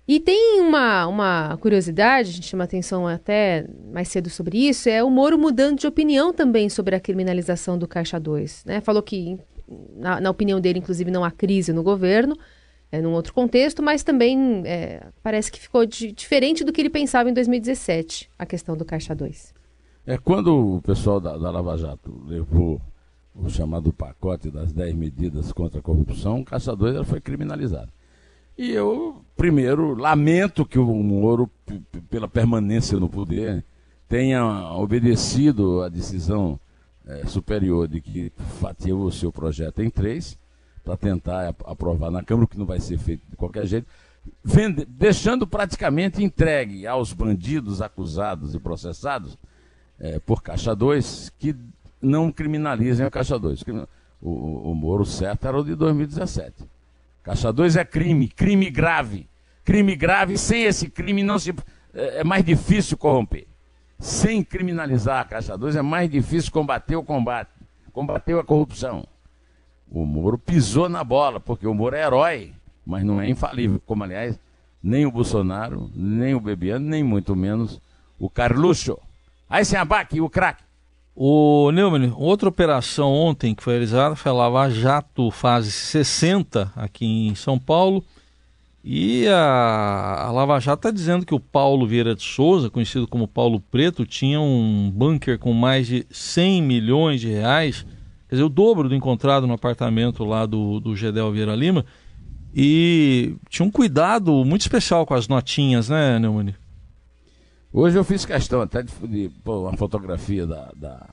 E 0.08 0.20
tem 0.20 0.60
uma, 0.60 1.06
uma 1.08 1.56
curiosidade, 1.56 2.30
a 2.30 2.32
gente 2.32 2.46
chama 2.46 2.62
atenção 2.62 3.08
até 3.08 3.66
mais 3.92 4.06
cedo 4.06 4.30
sobre 4.30 4.68
isso, 4.68 4.88
é 4.88 5.02
o 5.02 5.10
Moro 5.10 5.36
mudando 5.36 5.80
de 5.80 5.86
opinião 5.86 6.32
também 6.32 6.68
sobre 6.68 6.94
a 6.94 7.00
criminalização 7.00 7.76
do 7.76 7.88
Caixa 7.88 8.20
2. 8.20 8.64
Né? 8.66 8.80
Falou 8.80 9.02
que, 9.02 9.36
na, 9.96 10.20
na 10.20 10.30
opinião 10.30 10.60
dele, 10.60 10.78
inclusive, 10.78 11.10
não 11.10 11.25
há 11.25 11.30
crise 11.32 11.72
no 11.72 11.82
governo, 11.82 12.36
é, 12.92 13.00
num 13.00 13.12
outro 13.14 13.34
contexto, 13.34 13.82
mas 13.82 14.04
também 14.04 14.62
é, 14.64 15.08
parece 15.25 15.50
que 15.50 15.58
ficou 15.58 15.84
de, 15.84 16.12
diferente 16.12 16.62
do 16.62 16.72
que 16.72 16.80
ele 16.80 16.90
pensava 16.90 17.28
em 17.28 17.34
2017, 17.34 18.30
a 18.38 18.46
questão 18.46 18.76
do 18.76 18.84
Caixa 18.84 19.12
2. 19.12 19.52
É, 20.06 20.16
quando 20.16 20.76
o 20.76 20.82
pessoal 20.82 21.20
da, 21.20 21.36
da 21.36 21.50
Lava 21.50 21.76
Jato 21.76 22.22
levou 22.28 22.80
o 23.34 23.50
chamado 23.50 23.92
pacote 23.92 24.52
das 24.52 24.72
10 24.72 24.94
medidas 24.94 25.52
contra 25.52 25.80
a 25.80 25.82
corrupção, 25.82 26.42
o 26.42 26.44
Caixa 26.44 26.76
2 26.76 27.06
foi 27.08 27.20
criminalizado. 27.20 27.90
E 28.56 28.70
eu, 28.70 29.22
primeiro, 29.36 29.94
lamento 29.94 30.64
que 30.64 30.78
o 30.78 30.86
Moro, 30.86 31.50
pela 32.08 32.26
permanência 32.26 32.99
no 32.99 33.08
poder, 33.08 33.62
tenha 34.08 34.73
obedecido 34.73 35.82
à 35.82 35.88
decisão 35.88 36.58
é, 37.06 37.26
superior 37.26 37.86
de 37.86 38.00
que 38.00 38.32
fatiou 38.60 39.04
o 39.04 39.12
seu 39.12 39.30
projeto 39.30 39.82
em 39.82 39.90
três, 39.90 40.38
para 40.82 40.97
tentar 40.97 41.54
aprovar 41.64 42.10
na 42.10 42.23
Câmara, 42.23 42.45
o 42.45 42.49
que 42.49 42.58
não 42.58 42.64
vai 42.64 42.80
ser 42.80 42.97
feito 42.97 43.23
de 43.28 43.36
qualquer 43.36 43.66
jeito, 43.66 43.86
vende, 44.42 44.84
deixando 44.86 45.47
praticamente 45.47 46.23
entregue 46.23 46.86
aos 46.86 47.12
bandidos 47.12 47.82
acusados 47.82 48.54
e 48.54 48.58
processados 48.58 49.36
é, 49.99 50.19
por 50.19 50.42
Caixa 50.42 50.75
2 50.75 51.30
que 51.38 51.54
não 52.00 52.30
criminalizem 52.32 53.04
a 53.04 53.10
Caixa 53.10 53.38
2. 53.38 53.62
O, 54.21 54.30
o, 54.30 54.71
o 54.71 54.75
Moro 54.75 55.04
certo 55.04 55.47
era 55.47 55.58
o 55.58 55.64
de 55.64 55.75
2017. 55.75 56.75
2 57.52 57.76
é 57.76 57.84
crime, 57.84 58.28
crime 58.28 58.71
grave. 58.71 59.28
Crime 59.65 59.97
grave, 59.97 60.39
sem 60.39 60.62
esse 60.65 60.89
crime 60.89 61.23
não 61.23 61.39
se 61.39 61.54
é, 61.93 62.21
é 62.21 62.25
mais 62.25 62.45
difícil 62.45 62.97
corromper. 62.97 63.47
Sem 63.99 64.45
criminalizar 64.45 65.26
2 65.58 65.76
é 65.76 65.82
mais 65.82 66.10
difícil 66.10 66.52
combater 66.52 66.97
o 66.97 67.02
combate, 67.02 67.50
combater 67.93 68.39
a 68.39 68.45
corrupção. 68.45 69.06
O 69.91 70.04
Moro 70.04 70.39
pisou 70.39 70.89
na 70.89 71.02
bola, 71.02 71.41
porque 71.41 71.67
o 71.67 71.75
Moro 71.75 71.97
é 71.97 72.02
herói, 72.02 72.52
mas 72.84 73.04
não 73.04 73.21
é 73.21 73.28
infalível, 73.28 73.80
como 73.86 74.04
aliás 74.04 74.39
nem 74.82 75.04
o 75.04 75.10
Bolsonaro, 75.10 75.91
nem 75.95 76.34
o 76.34 76.41
Bebiano, 76.41 76.86
nem 76.86 77.02
muito 77.02 77.34
menos 77.34 77.80
o 78.21 78.30
Carluxo. 78.30 78.97
Aí 79.50 79.65
sem 79.65 79.76
abaque, 79.76 80.21
o 80.21 80.30
craque. 80.30 80.62
O 81.19 81.71
Neumann, 81.73 82.13
outra 82.15 82.47
operação 82.47 83.11
ontem 83.11 83.55
que 83.55 83.63
foi 83.63 83.73
realizada 83.73 84.15
foi 84.15 84.31
a 84.31 84.35
Lava 84.35 84.69
Jato 84.69 85.31
fase 85.31 85.73
60 85.73 86.71
aqui 86.76 87.07
em 87.07 87.35
São 87.35 87.59
Paulo. 87.59 88.05
E 88.85 89.26
a, 89.26 90.26
a 90.26 90.31
Lava 90.31 90.61
Jato 90.61 90.81
está 90.81 90.91
dizendo 90.91 91.25
que 91.25 91.35
o 91.35 91.41
Paulo 91.41 91.87
Vieira 91.87 92.15
de 92.15 92.23
Souza, 92.23 92.69
conhecido 92.69 93.09
como 93.09 93.26
Paulo 93.26 93.59
Preto, 93.59 94.05
tinha 94.05 94.39
um 94.39 94.91
bunker 94.95 95.39
com 95.39 95.55
mais 95.55 95.87
de 95.87 96.07
100 96.11 96.61
milhões 96.61 97.23
de 97.23 97.29
reais, 97.29 97.87
quer 98.29 98.35
dizer, 98.35 98.45
o 98.45 98.50
dobro 98.50 98.87
do 98.87 98.95
encontrado 98.95 99.47
no 99.47 99.55
apartamento 99.55 100.23
lá 100.23 100.45
do, 100.45 100.81
do 100.81 100.95
Gedel 100.95 101.33
Vieira 101.33 101.57
Lima. 101.57 101.87
E 102.55 103.37
tinha 103.49 103.65
um 103.65 103.71
cuidado 103.71 104.45
muito 104.45 104.61
especial 104.61 105.07
com 105.07 105.15
as 105.15 105.29
notinhas, 105.29 105.89
né, 105.89 106.19
Neumann? 106.19 106.55
Hoje 107.78 107.99
eu 107.99 108.04
fiz 108.04 108.25
questão 108.25 108.62
até 108.62 108.82
de, 108.82 108.91
de 109.06 109.28
pôr 109.45 109.69
uma 109.69 109.76
fotografia 109.76 110.47
da, 110.47 110.73
da, 110.75 111.10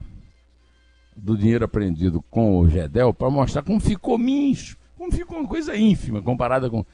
do 1.13 1.38
dinheiro 1.38 1.65
apreendido 1.65 2.23
com 2.32 2.58
o 2.58 2.69
Gedel 2.69 3.13
para 3.13 3.30
mostrar 3.30 3.63
como 3.63 3.82
ficou 3.82 4.17
mincho, 4.17 4.78
como 4.97 5.12
ficou 5.12 5.39
uma 5.39 5.47
coisa 5.49 5.76
ínfima 5.76 6.21
comparada 6.21 6.69
com 6.69 6.86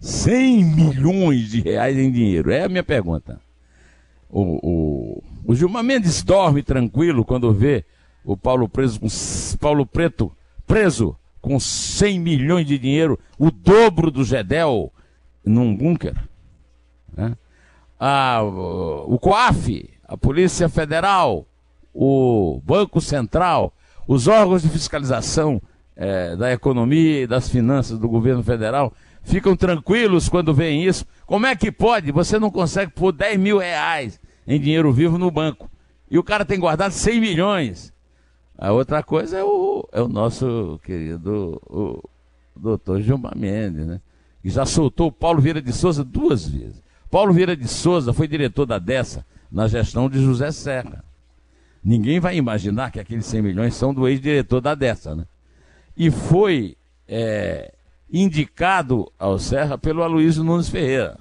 100 0.00 0.64
milhões 0.64 1.50
de 1.50 1.60
reais 1.60 1.98
em 1.98 2.10
dinheiro. 2.10 2.50
É 2.50 2.64
a 2.64 2.70
minha 2.70 2.82
pergunta. 2.82 3.38
O, 4.30 4.40
o, 4.66 5.22
o 5.44 5.54
Gilmar 5.54 5.84
Mendes 5.84 6.22
dorme 6.22 6.62
tranquilo 6.62 7.22
quando 7.22 7.52
vê 7.52 7.84
o 8.24 8.34
Paulo 8.34 8.66
preso 8.66 8.98
com 8.98 9.08
Paulo 9.60 9.84
Preto 9.84 10.32
preso 10.66 11.14
com 11.42 11.60
100 11.60 12.18
milhões 12.18 12.66
de 12.66 12.78
dinheiro, 12.78 13.18
o 13.38 13.50
dobro 13.50 14.10
do 14.10 14.24
Gedel 14.24 14.90
num 15.44 15.76
bunker. 15.76 16.16
Né? 17.14 17.36
A, 17.98 18.42
o 18.42 19.18
COAF, 19.18 19.88
a 20.06 20.16
Polícia 20.16 20.68
Federal, 20.68 21.46
o 21.92 22.60
Banco 22.64 23.00
Central, 23.00 23.72
os 24.06 24.28
órgãos 24.28 24.62
de 24.62 24.68
fiscalização 24.68 25.60
é, 25.96 26.36
da 26.36 26.52
economia 26.52 27.22
e 27.22 27.26
das 27.26 27.48
finanças 27.48 27.98
do 27.98 28.08
governo 28.08 28.42
federal 28.42 28.92
ficam 29.22 29.56
tranquilos 29.56 30.28
quando 30.28 30.54
veem 30.54 30.84
isso. 30.84 31.04
Como 31.26 31.46
é 31.46 31.54
que 31.54 31.70
pode? 31.70 32.12
Você 32.12 32.38
não 32.38 32.50
consegue 32.50 32.92
pôr 32.92 33.12
10 33.12 33.38
mil 33.38 33.58
reais 33.58 34.20
em 34.46 34.60
dinheiro 34.60 34.92
vivo 34.92 35.18
no 35.18 35.30
banco. 35.30 35.70
E 36.10 36.18
o 36.18 36.22
cara 36.22 36.44
tem 36.44 36.58
guardado 36.58 36.92
100 36.92 37.20
milhões. 37.20 37.92
A 38.56 38.72
outra 38.72 39.02
coisa 39.02 39.38
é 39.38 39.44
o, 39.44 39.86
é 39.92 40.00
o 40.00 40.08
nosso 40.08 40.80
querido 40.82 41.60
o 41.68 42.02
doutor 42.56 43.00
Gilmar 43.00 43.36
Mendes, 43.36 43.86
né? 43.86 44.00
Que 44.42 44.50
já 44.50 44.64
soltou 44.64 45.08
o 45.08 45.12
Paulo 45.12 45.40
Vieira 45.40 45.60
de 45.60 45.72
Souza 45.72 46.02
duas 46.02 46.48
vezes. 46.48 46.82
Paulo 47.10 47.32
Vieira 47.32 47.56
de 47.56 47.66
Souza 47.66 48.12
foi 48.12 48.28
diretor 48.28 48.66
da 48.66 48.78
Dessa 48.78 49.24
na 49.50 49.66
gestão 49.66 50.08
de 50.08 50.20
José 50.22 50.50
Serra. 50.52 51.04
Ninguém 51.82 52.20
vai 52.20 52.36
imaginar 52.36 52.90
que 52.90 53.00
aqueles 53.00 53.24
100 53.26 53.42
milhões 53.42 53.74
são 53.74 53.94
do 53.94 54.06
ex-diretor 54.06 54.60
da 54.60 54.74
Dessa, 54.74 55.14
né? 55.14 55.24
E 55.96 56.10
foi 56.10 56.76
é, 57.06 57.72
indicado 58.12 59.10
ao 59.18 59.38
Serra 59.38 59.78
pelo 59.78 60.02
Aloysio 60.02 60.44
Nunes 60.44 60.68
Ferreira. 60.68 61.18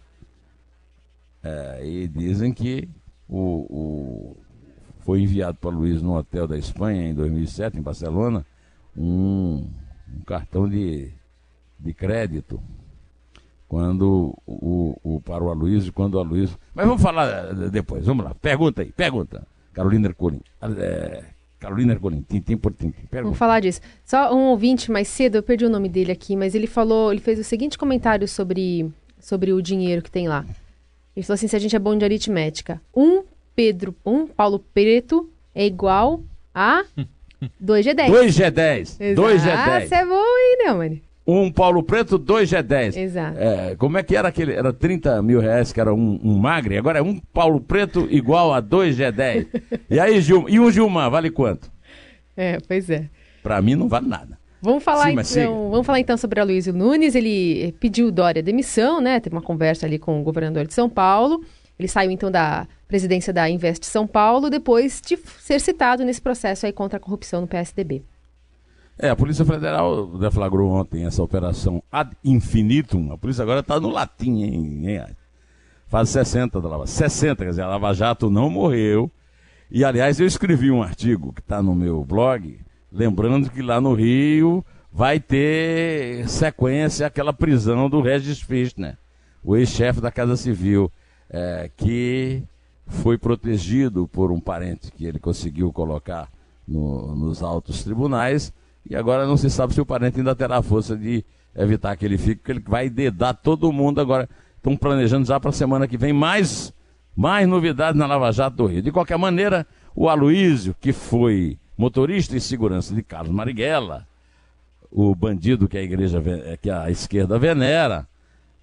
É, 1.42 1.82
e 1.86 2.08
dizem 2.08 2.54
que 2.54 2.90
o, 3.30 3.38
o, 3.70 4.38
foi 5.00 5.22
enviado 5.22 5.58
para 5.58 5.70
o 5.70 5.80
Luiz 5.80 6.02
no 6.02 6.18
hotel 6.18 6.48
da 6.48 6.58
Espanha 6.58 7.08
em 7.08 7.14
2007, 7.14 7.78
em 7.78 7.82
Barcelona, 7.82 8.46
um, 8.96 9.70
um 10.14 10.22
cartão 10.26 10.68
de, 10.68 11.12
de 11.80 11.94
crédito 11.94 12.62
quando 13.68 14.34
o, 14.46 14.98
o, 15.04 15.22
para 15.22 15.44
o 15.44 15.50
Aloysio, 15.50 15.92
quando 15.92 16.16
o 16.16 16.20
Aloysio. 16.20 16.58
Mas 16.74 16.86
vamos 16.86 17.02
falar 17.02 17.52
eh, 17.52 17.70
depois, 17.70 18.06
vamos 18.06 18.24
lá. 18.24 18.34
Pergunta 18.36 18.82
aí, 18.82 18.92
pergunta. 18.92 19.46
Carolina 19.74 20.08
Ercolim. 20.08 20.42
É, 20.80 21.24
Carolina 21.60 21.94
Ercolim, 21.94 22.22
tintim 22.28 22.58
por 22.58 22.74
tintim. 22.74 23.06
Pergunta. 23.10 23.24
Vamos 23.24 23.38
falar 23.38 23.60
disso. 23.60 23.82
Só 24.06 24.34
um 24.34 24.50
ouvinte 24.50 24.92
mais 24.92 25.08
cedo, 25.08 25.36
eu 25.36 25.44
perdi 25.44 25.66
o 25.66 25.70
nome 25.70 25.90
dele 25.90 26.12
aqui, 26.12 26.36
mas 26.36 26.56
ele 26.56 26.68
falou, 26.68 27.12
ele 27.12 27.22
fez 27.22 27.38
o 27.40 27.44
seguinte 27.44 27.78
comentário 27.78 28.28
sobre, 28.28 28.92
sobre 29.20 29.52
o 29.52 29.62
dinheiro 29.62 30.02
que 30.02 30.12
tem 30.12 30.28
lá. 30.28 30.46
Ele 31.16 31.26
falou 31.26 31.36
assim, 31.36 31.48
se 31.48 31.56
a 31.56 31.60
gente 31.60 31.76
é 31.76 31.80
bom 31.80 31.98
de 31.98 32.06
aritmética, 32.06 32.82
um 32.96 33.24
Pedro, 33.56 33.96
um 34.06 34.28
Paulo 34.28 34.60
Preto 34.60 35.30
é 35.54 35.66
igual 35.66 36.22
a 36.54 36.86
2G10. 37.64 38.08
2G10. 38.10 39.16
2G10. 39.16 39.48
Ah, 39.48 39.82
você 39.82 39.96
é 39.96 40.06
bom 40.06 40.14
aí, 40.14 40.64
né, 40.64 40.74
mano? 40.74 41.07
Um 41.28 41.52
Paulo 41.52 41.84
Preto, 41.84 42.18
2G10. 42.18 42.96
Exato. 42.96 43.38
É, 43.38 43.76
como 43.76 43.98
é 43.98 44.04
que 44.04 44.16
era 44.16 44.30
aquele? 44.30 44.54
Era 44.54 44.72
30 44.72 45.22
mil 45.22 45.42
reais 45.42 45.74
que 45.74 45.82
era 45.82 45.94
um, 45.94 46.20
um 46.24 46.38
magre, 46.38 46.78
agora 46.78 47.00
é 47.00 47.02
um 47.02 47.20
Paulo 47.34 47.60
Preto 47.60 48.08
igual 48.10 48.54
a 48.54 48.62
2G10. 48.62 49.48
E 49.90 50.00
aí, 50.00 50.22
Gil, 50.22 50.48
e 50.50 50.60
um 50.60 50.70
Gilmar, 50.72 51.10
vale 51.10 51.30
quanto? 51.30 51.72
É, 52.36 52.58
pois 52.68 52.90
é. 52.90 53.10
Pra 53.42 53.62
mim 53.62 53.76
não 53.76 53.88
vale 53.88 54.08
nada. 54.08 54.38
Vamos 54.62 54.84
falar, 54.84 55.24
Sim, 55.24 55.42
então, 55.42 55.70
vamos 55.70 55.86
falar 55.86 56.00
então 56.00 56.18
sobre 56.18 56.40
a 56.40 56.44
Luísa 56.44 56.74
Nunes. 56.74 57.16
Ele 57.16 57.74
pediu 57.80 58.12
Dória 58.12 58.42
demissão, 58.42 59.00
né? 59.00 59.20
Teve 59.20 59.36
uma 59.36 59.42
conversa 59.42 59.86
ali 59.86 60.00
com 60.00 60.20
o 60.20 60.24
governador 60.24 60.66
de 60.66 60.74
São 60.74 60.90
Paulo. 60.90 61.44
Ele 61.78 61.88
saiu 61.88 62.10
então 62.10 62.32
da 62.32 62.68
presidência 62.88 63.32
da 63.32 63.50
Invest 63.50 63.86
São 63.86 64.08
Paulo 64.08 64.50
depois 64.50 65.02
de 65.02 65.18
ser 65.40 65.62
citado 65.62 66.04
nesse 66.04 66.22
processo 66.22 66.66
aí 66.66 66.74
contra 66.74 66.98
a 66.98 67.00
corrupção 67.00 67.42
no 67.42 67.48
PSDB. 67.48 68.04
É, 69.00 69.10
a 69.10 69.16
Polícia 69.16 69.46
Federal 69.46 70.08
deflagrou 70.18 70.72
ontem 70.72 71.06
essa 71.06 71.22
operação 71.22 71.84
ad 71.92 72.16
infinitum. 72.24 73.12
A 73.12 73.18
polícia 73.18 73.44
agora 73.44 73.60
está 73.60 73.80
no 73.80 73.90
latim, 73.90 74.42
hein? 74.44 75.06
Faz 75.88 76.10
60 76.10 76.60
da 76.60 76.68
Lava 76.68 76.88
60, 76.88 77.44
quer 77.44 77.50
dizer, 77.52 77.62
a 77.62 77.68
Lava 77.68 77.94
Jato 77.94 78.30
não 78.30 78.50
morreu. 78.50 79.10
E, 79.70 79.84
aliás, 79.86 80.20
eu 80.20 80.26
escrevi 80.26 80.72
um 80.72 80.82
artigo 80.82 81.32
que 81.32 81.42
está 81.42 81.62
no 81.62 81.76
meu 81.76 82.04
blog, 82.04 82.60
lembrando 82.92 83.50
que 83.50 83.62
lá 83.62 83.80
no 83.80 83.94
Rio 83.94 84.66
vai 84.92 85.20
ter 85.20 86.28
sequência 86.28 87.06
aquela 87.06 87.32
prisão 87.32 87.90
do 87.90 88.02
Regis 88.02 88.42
Fischner, 88.42 88.98
o 89.44 89.56
ex-chefe 89.56 90.02
da 90.02 90.10
Casa 90.12 90.36
Civil, 90.36 90.92
é, 91.30 91.70
que 91.78 92.42
foi 92.88 93.18
protegido 93.18 94.08
por 94.08 94.32
um 94.32 94.40
parente 94.40 94.92
que 94.92 95.06
ele 95.06 95.20
conseguiu 95.20 95.72
colocar 95.72 96.30
no- 96.68 97.16
nos 97.16 97.44
altos 97.44 97.84
tribunais 97.84 98.52
e 98.90 98.96
agora 98.96 99.26
não 99.26 99.38
se 99.38 99.50
sabe 99.50 99.74
se 99.74 99.82
o 99.82 99.86
parente 99.86 100.20
ainda 100.20 100.36
terá 100.36 100.58
a 100.58 100.62
força 100.62 100.96
de 100.96 101.24
evitar 101.56 101.96
que 101.96 102.06
ele 102.06 102.18
fique, 102.18 102.36
porque 102.38 102.52
ele 102.52 102.64
vai 102.66 102.90
dedar 102.90 103.34
todo 103.34 103.72
mundo 103.72 104.00
agora. 104.00 104.30
Estão 104.58 104.76
planejando 104.76 105.26
já 105.26 105.40
para 105.40 105.50
a 105.50 105.54
semana 105.54 105.88
que 105.88 105.98
vem 105.98 106.14
mais, 106.14 106.74
mais 107.16 107.48
novidades 107.48 107.98
na 107.98 108.06
Lava 108.06 108.32
Jato 108.32 108.58
do 108.58 108.66
Rio. 108.66 108.82
De 108.82 108.92
qualquer 108.92 109.18
maneira, 109.18 109.66
o 109.96 110.10
Aloísio, 110.10 110.76
que 110.80 110.92
foi 110.92 111.58
motorista 111.78 112.36
e 112.36 112.42
segurança 112.42 112.94
de 112.94 113.02
Carlos 113.02 113.32
Marighella, 113.34 114.06
o 114.92 115.14
bandido 115.16 115.68
que 115.68 115.78
a 115.78 115.84
igreja 115.84 116.20
ve- 116.20 116.58
que 116.62 116.70
a 116.70 116.90
esquerda 116.90 117.38
venera, 117.38 118.08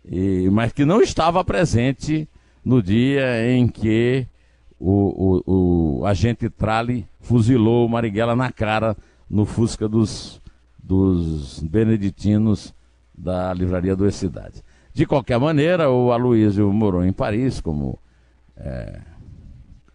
e, 0.05 0.49
mas 0.51 0.73
que 0.73 0.85
não 0.85 1.01
estava 1.01 1.45
presente 1.45 2.29
no 2.65 2.83
dia 2.83 3.51
em 3.51 3.69
que 3.69 4.27
o, 4.79 5.43
o, 5.47 6.01
o 6.01 6.07
agente 6.07 6.49
Trali 6.51 7.07
fuzilou 7.21 7.87
o 7.87 7.89
Marighella 7.89 8.35
na 8.37 8.51
cara 8.53 8.97
no 9.35 9.45
Fusca 9.45 9.89
dos, 9.89 10.41
dos 10.81 11.59
beneditinos 11.59 12.73
da 13.13 13.53
Livraria 13.53 13.97
Duas 13.97 14.15
Cidades. 14.15 14.63
De 14.93 15.05
qualquer 15.05 15.41
maneira, 15.41 15.91
o 15.91 16.13
Aloysio 16.13 16.73
morou 16.73 17.05
em 17.05 17.13
Paris 17.13 17.61
como 17.61 17.99
é, 18.57 19.01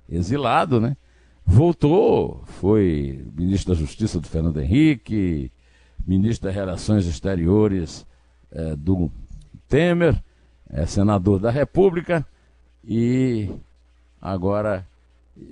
exilado, 0.09 0.81
né? 0.81 0.97
Voltou, 1.45 2.43
foi 2.47 3.25
ministro 3.33 3.73
da 3.73 3.79
Justiça 3.79 4.19
do 4.19 4.27
Fernando 4.27 4.59
Henrique, 4.59 5.49
ministro 6.05 6.47
das 6.47 6.55
Relações 6.55 7.07
Exteriores 7.07 8.05
eh, 8.51 8.75
do 8.75 9.09
Temer, 9.69 10.21
é 10.69 10.85
senador 10.85 11.39
da 11.39 11.49
República 11.49 12.27
e 12.83 13.49
agora 14.21 14.85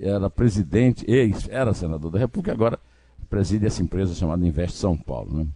era 0.00 0.30
presidente, 0.30 1.04
ex, 1.10 1.48
era 1.48 1.74
senador 1.74 2.12
da 2.12 2.18
República, 2.18 2.52
agora 2.52 2.78
preside 3.28 3.66
essa 3.66 3.82
empresa 3.82 4.14
chamada 4.14 4.46
Invest 4.46 4.76
São 4.78 4.96
Paulo. 4.96 5.38
Né? 5.38 5.46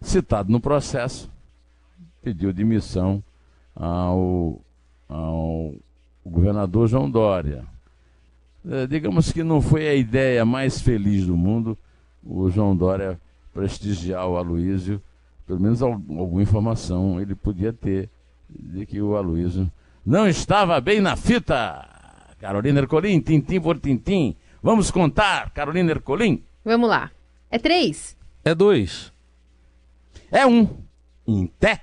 Citado 0.00 0.50
no 0.52 0.60
processo, 0.60 1.30
pediu 2.22 2.52
demissão 2.52 3.22
ao, 3.74 4.60
ao 5.08 5.74
governador 6.24 6.88
João 6.88 7.10
Dória. 7.10 7.64
Eh, 8.68 8.86
digamos 8.86 9.30
que 9.32 9.42
não 9.42 9.60
foi 9.60 9.86
a 9.88 9.94
ideia 9.94 10.44
mais 10.44 10.80
feliz 10.80 11.26
do 11.26 11.36
mundo 11.36 11.76
o 12.24 12.48
João 12.50 12.74
Dória 12.74 13.20
prestigiar 13.52 14.26
o 14.26 14.36
Aloísio, 14.36 15.00
pelo 15.46 15.60
menos 15.60 15.82
al- 15.82 15.92
alguma 15.92 16.42
informação 16.42 17.20
ele 17.20 17.34
podia 17.34 17.72
ter 17.72 18.08
de 18.48 18.86
que 18.86 19.00
o 19.00 19.16
Aloísio 19.16 19.70
não 20.04 20.26
estava 20.26 20.80
bem 20.80 21.00
na 21.00 21.16
fita. 21.16 21.86
Carolina 22.40 22.80
Ercolim, 22.80 23.20
tintim 23.20 23.60
por 23.60 23.78
tintim. 23.78 24.34
Vamos 24.62 24.90
contar, 24.90 25.50
Carolina 25.50 25.90
Ercolim. 25.92 26.42
Vamos 26.64 26.88
lá. 26.88 27.10
É 27.50 27.58
três. 27.58 28.16
É 28.44 28.54
dois. 28.54 29.12
É 30.30 30.46
um. 30.46 30.68
Em 31.26 31.46
té. 31.46 31.82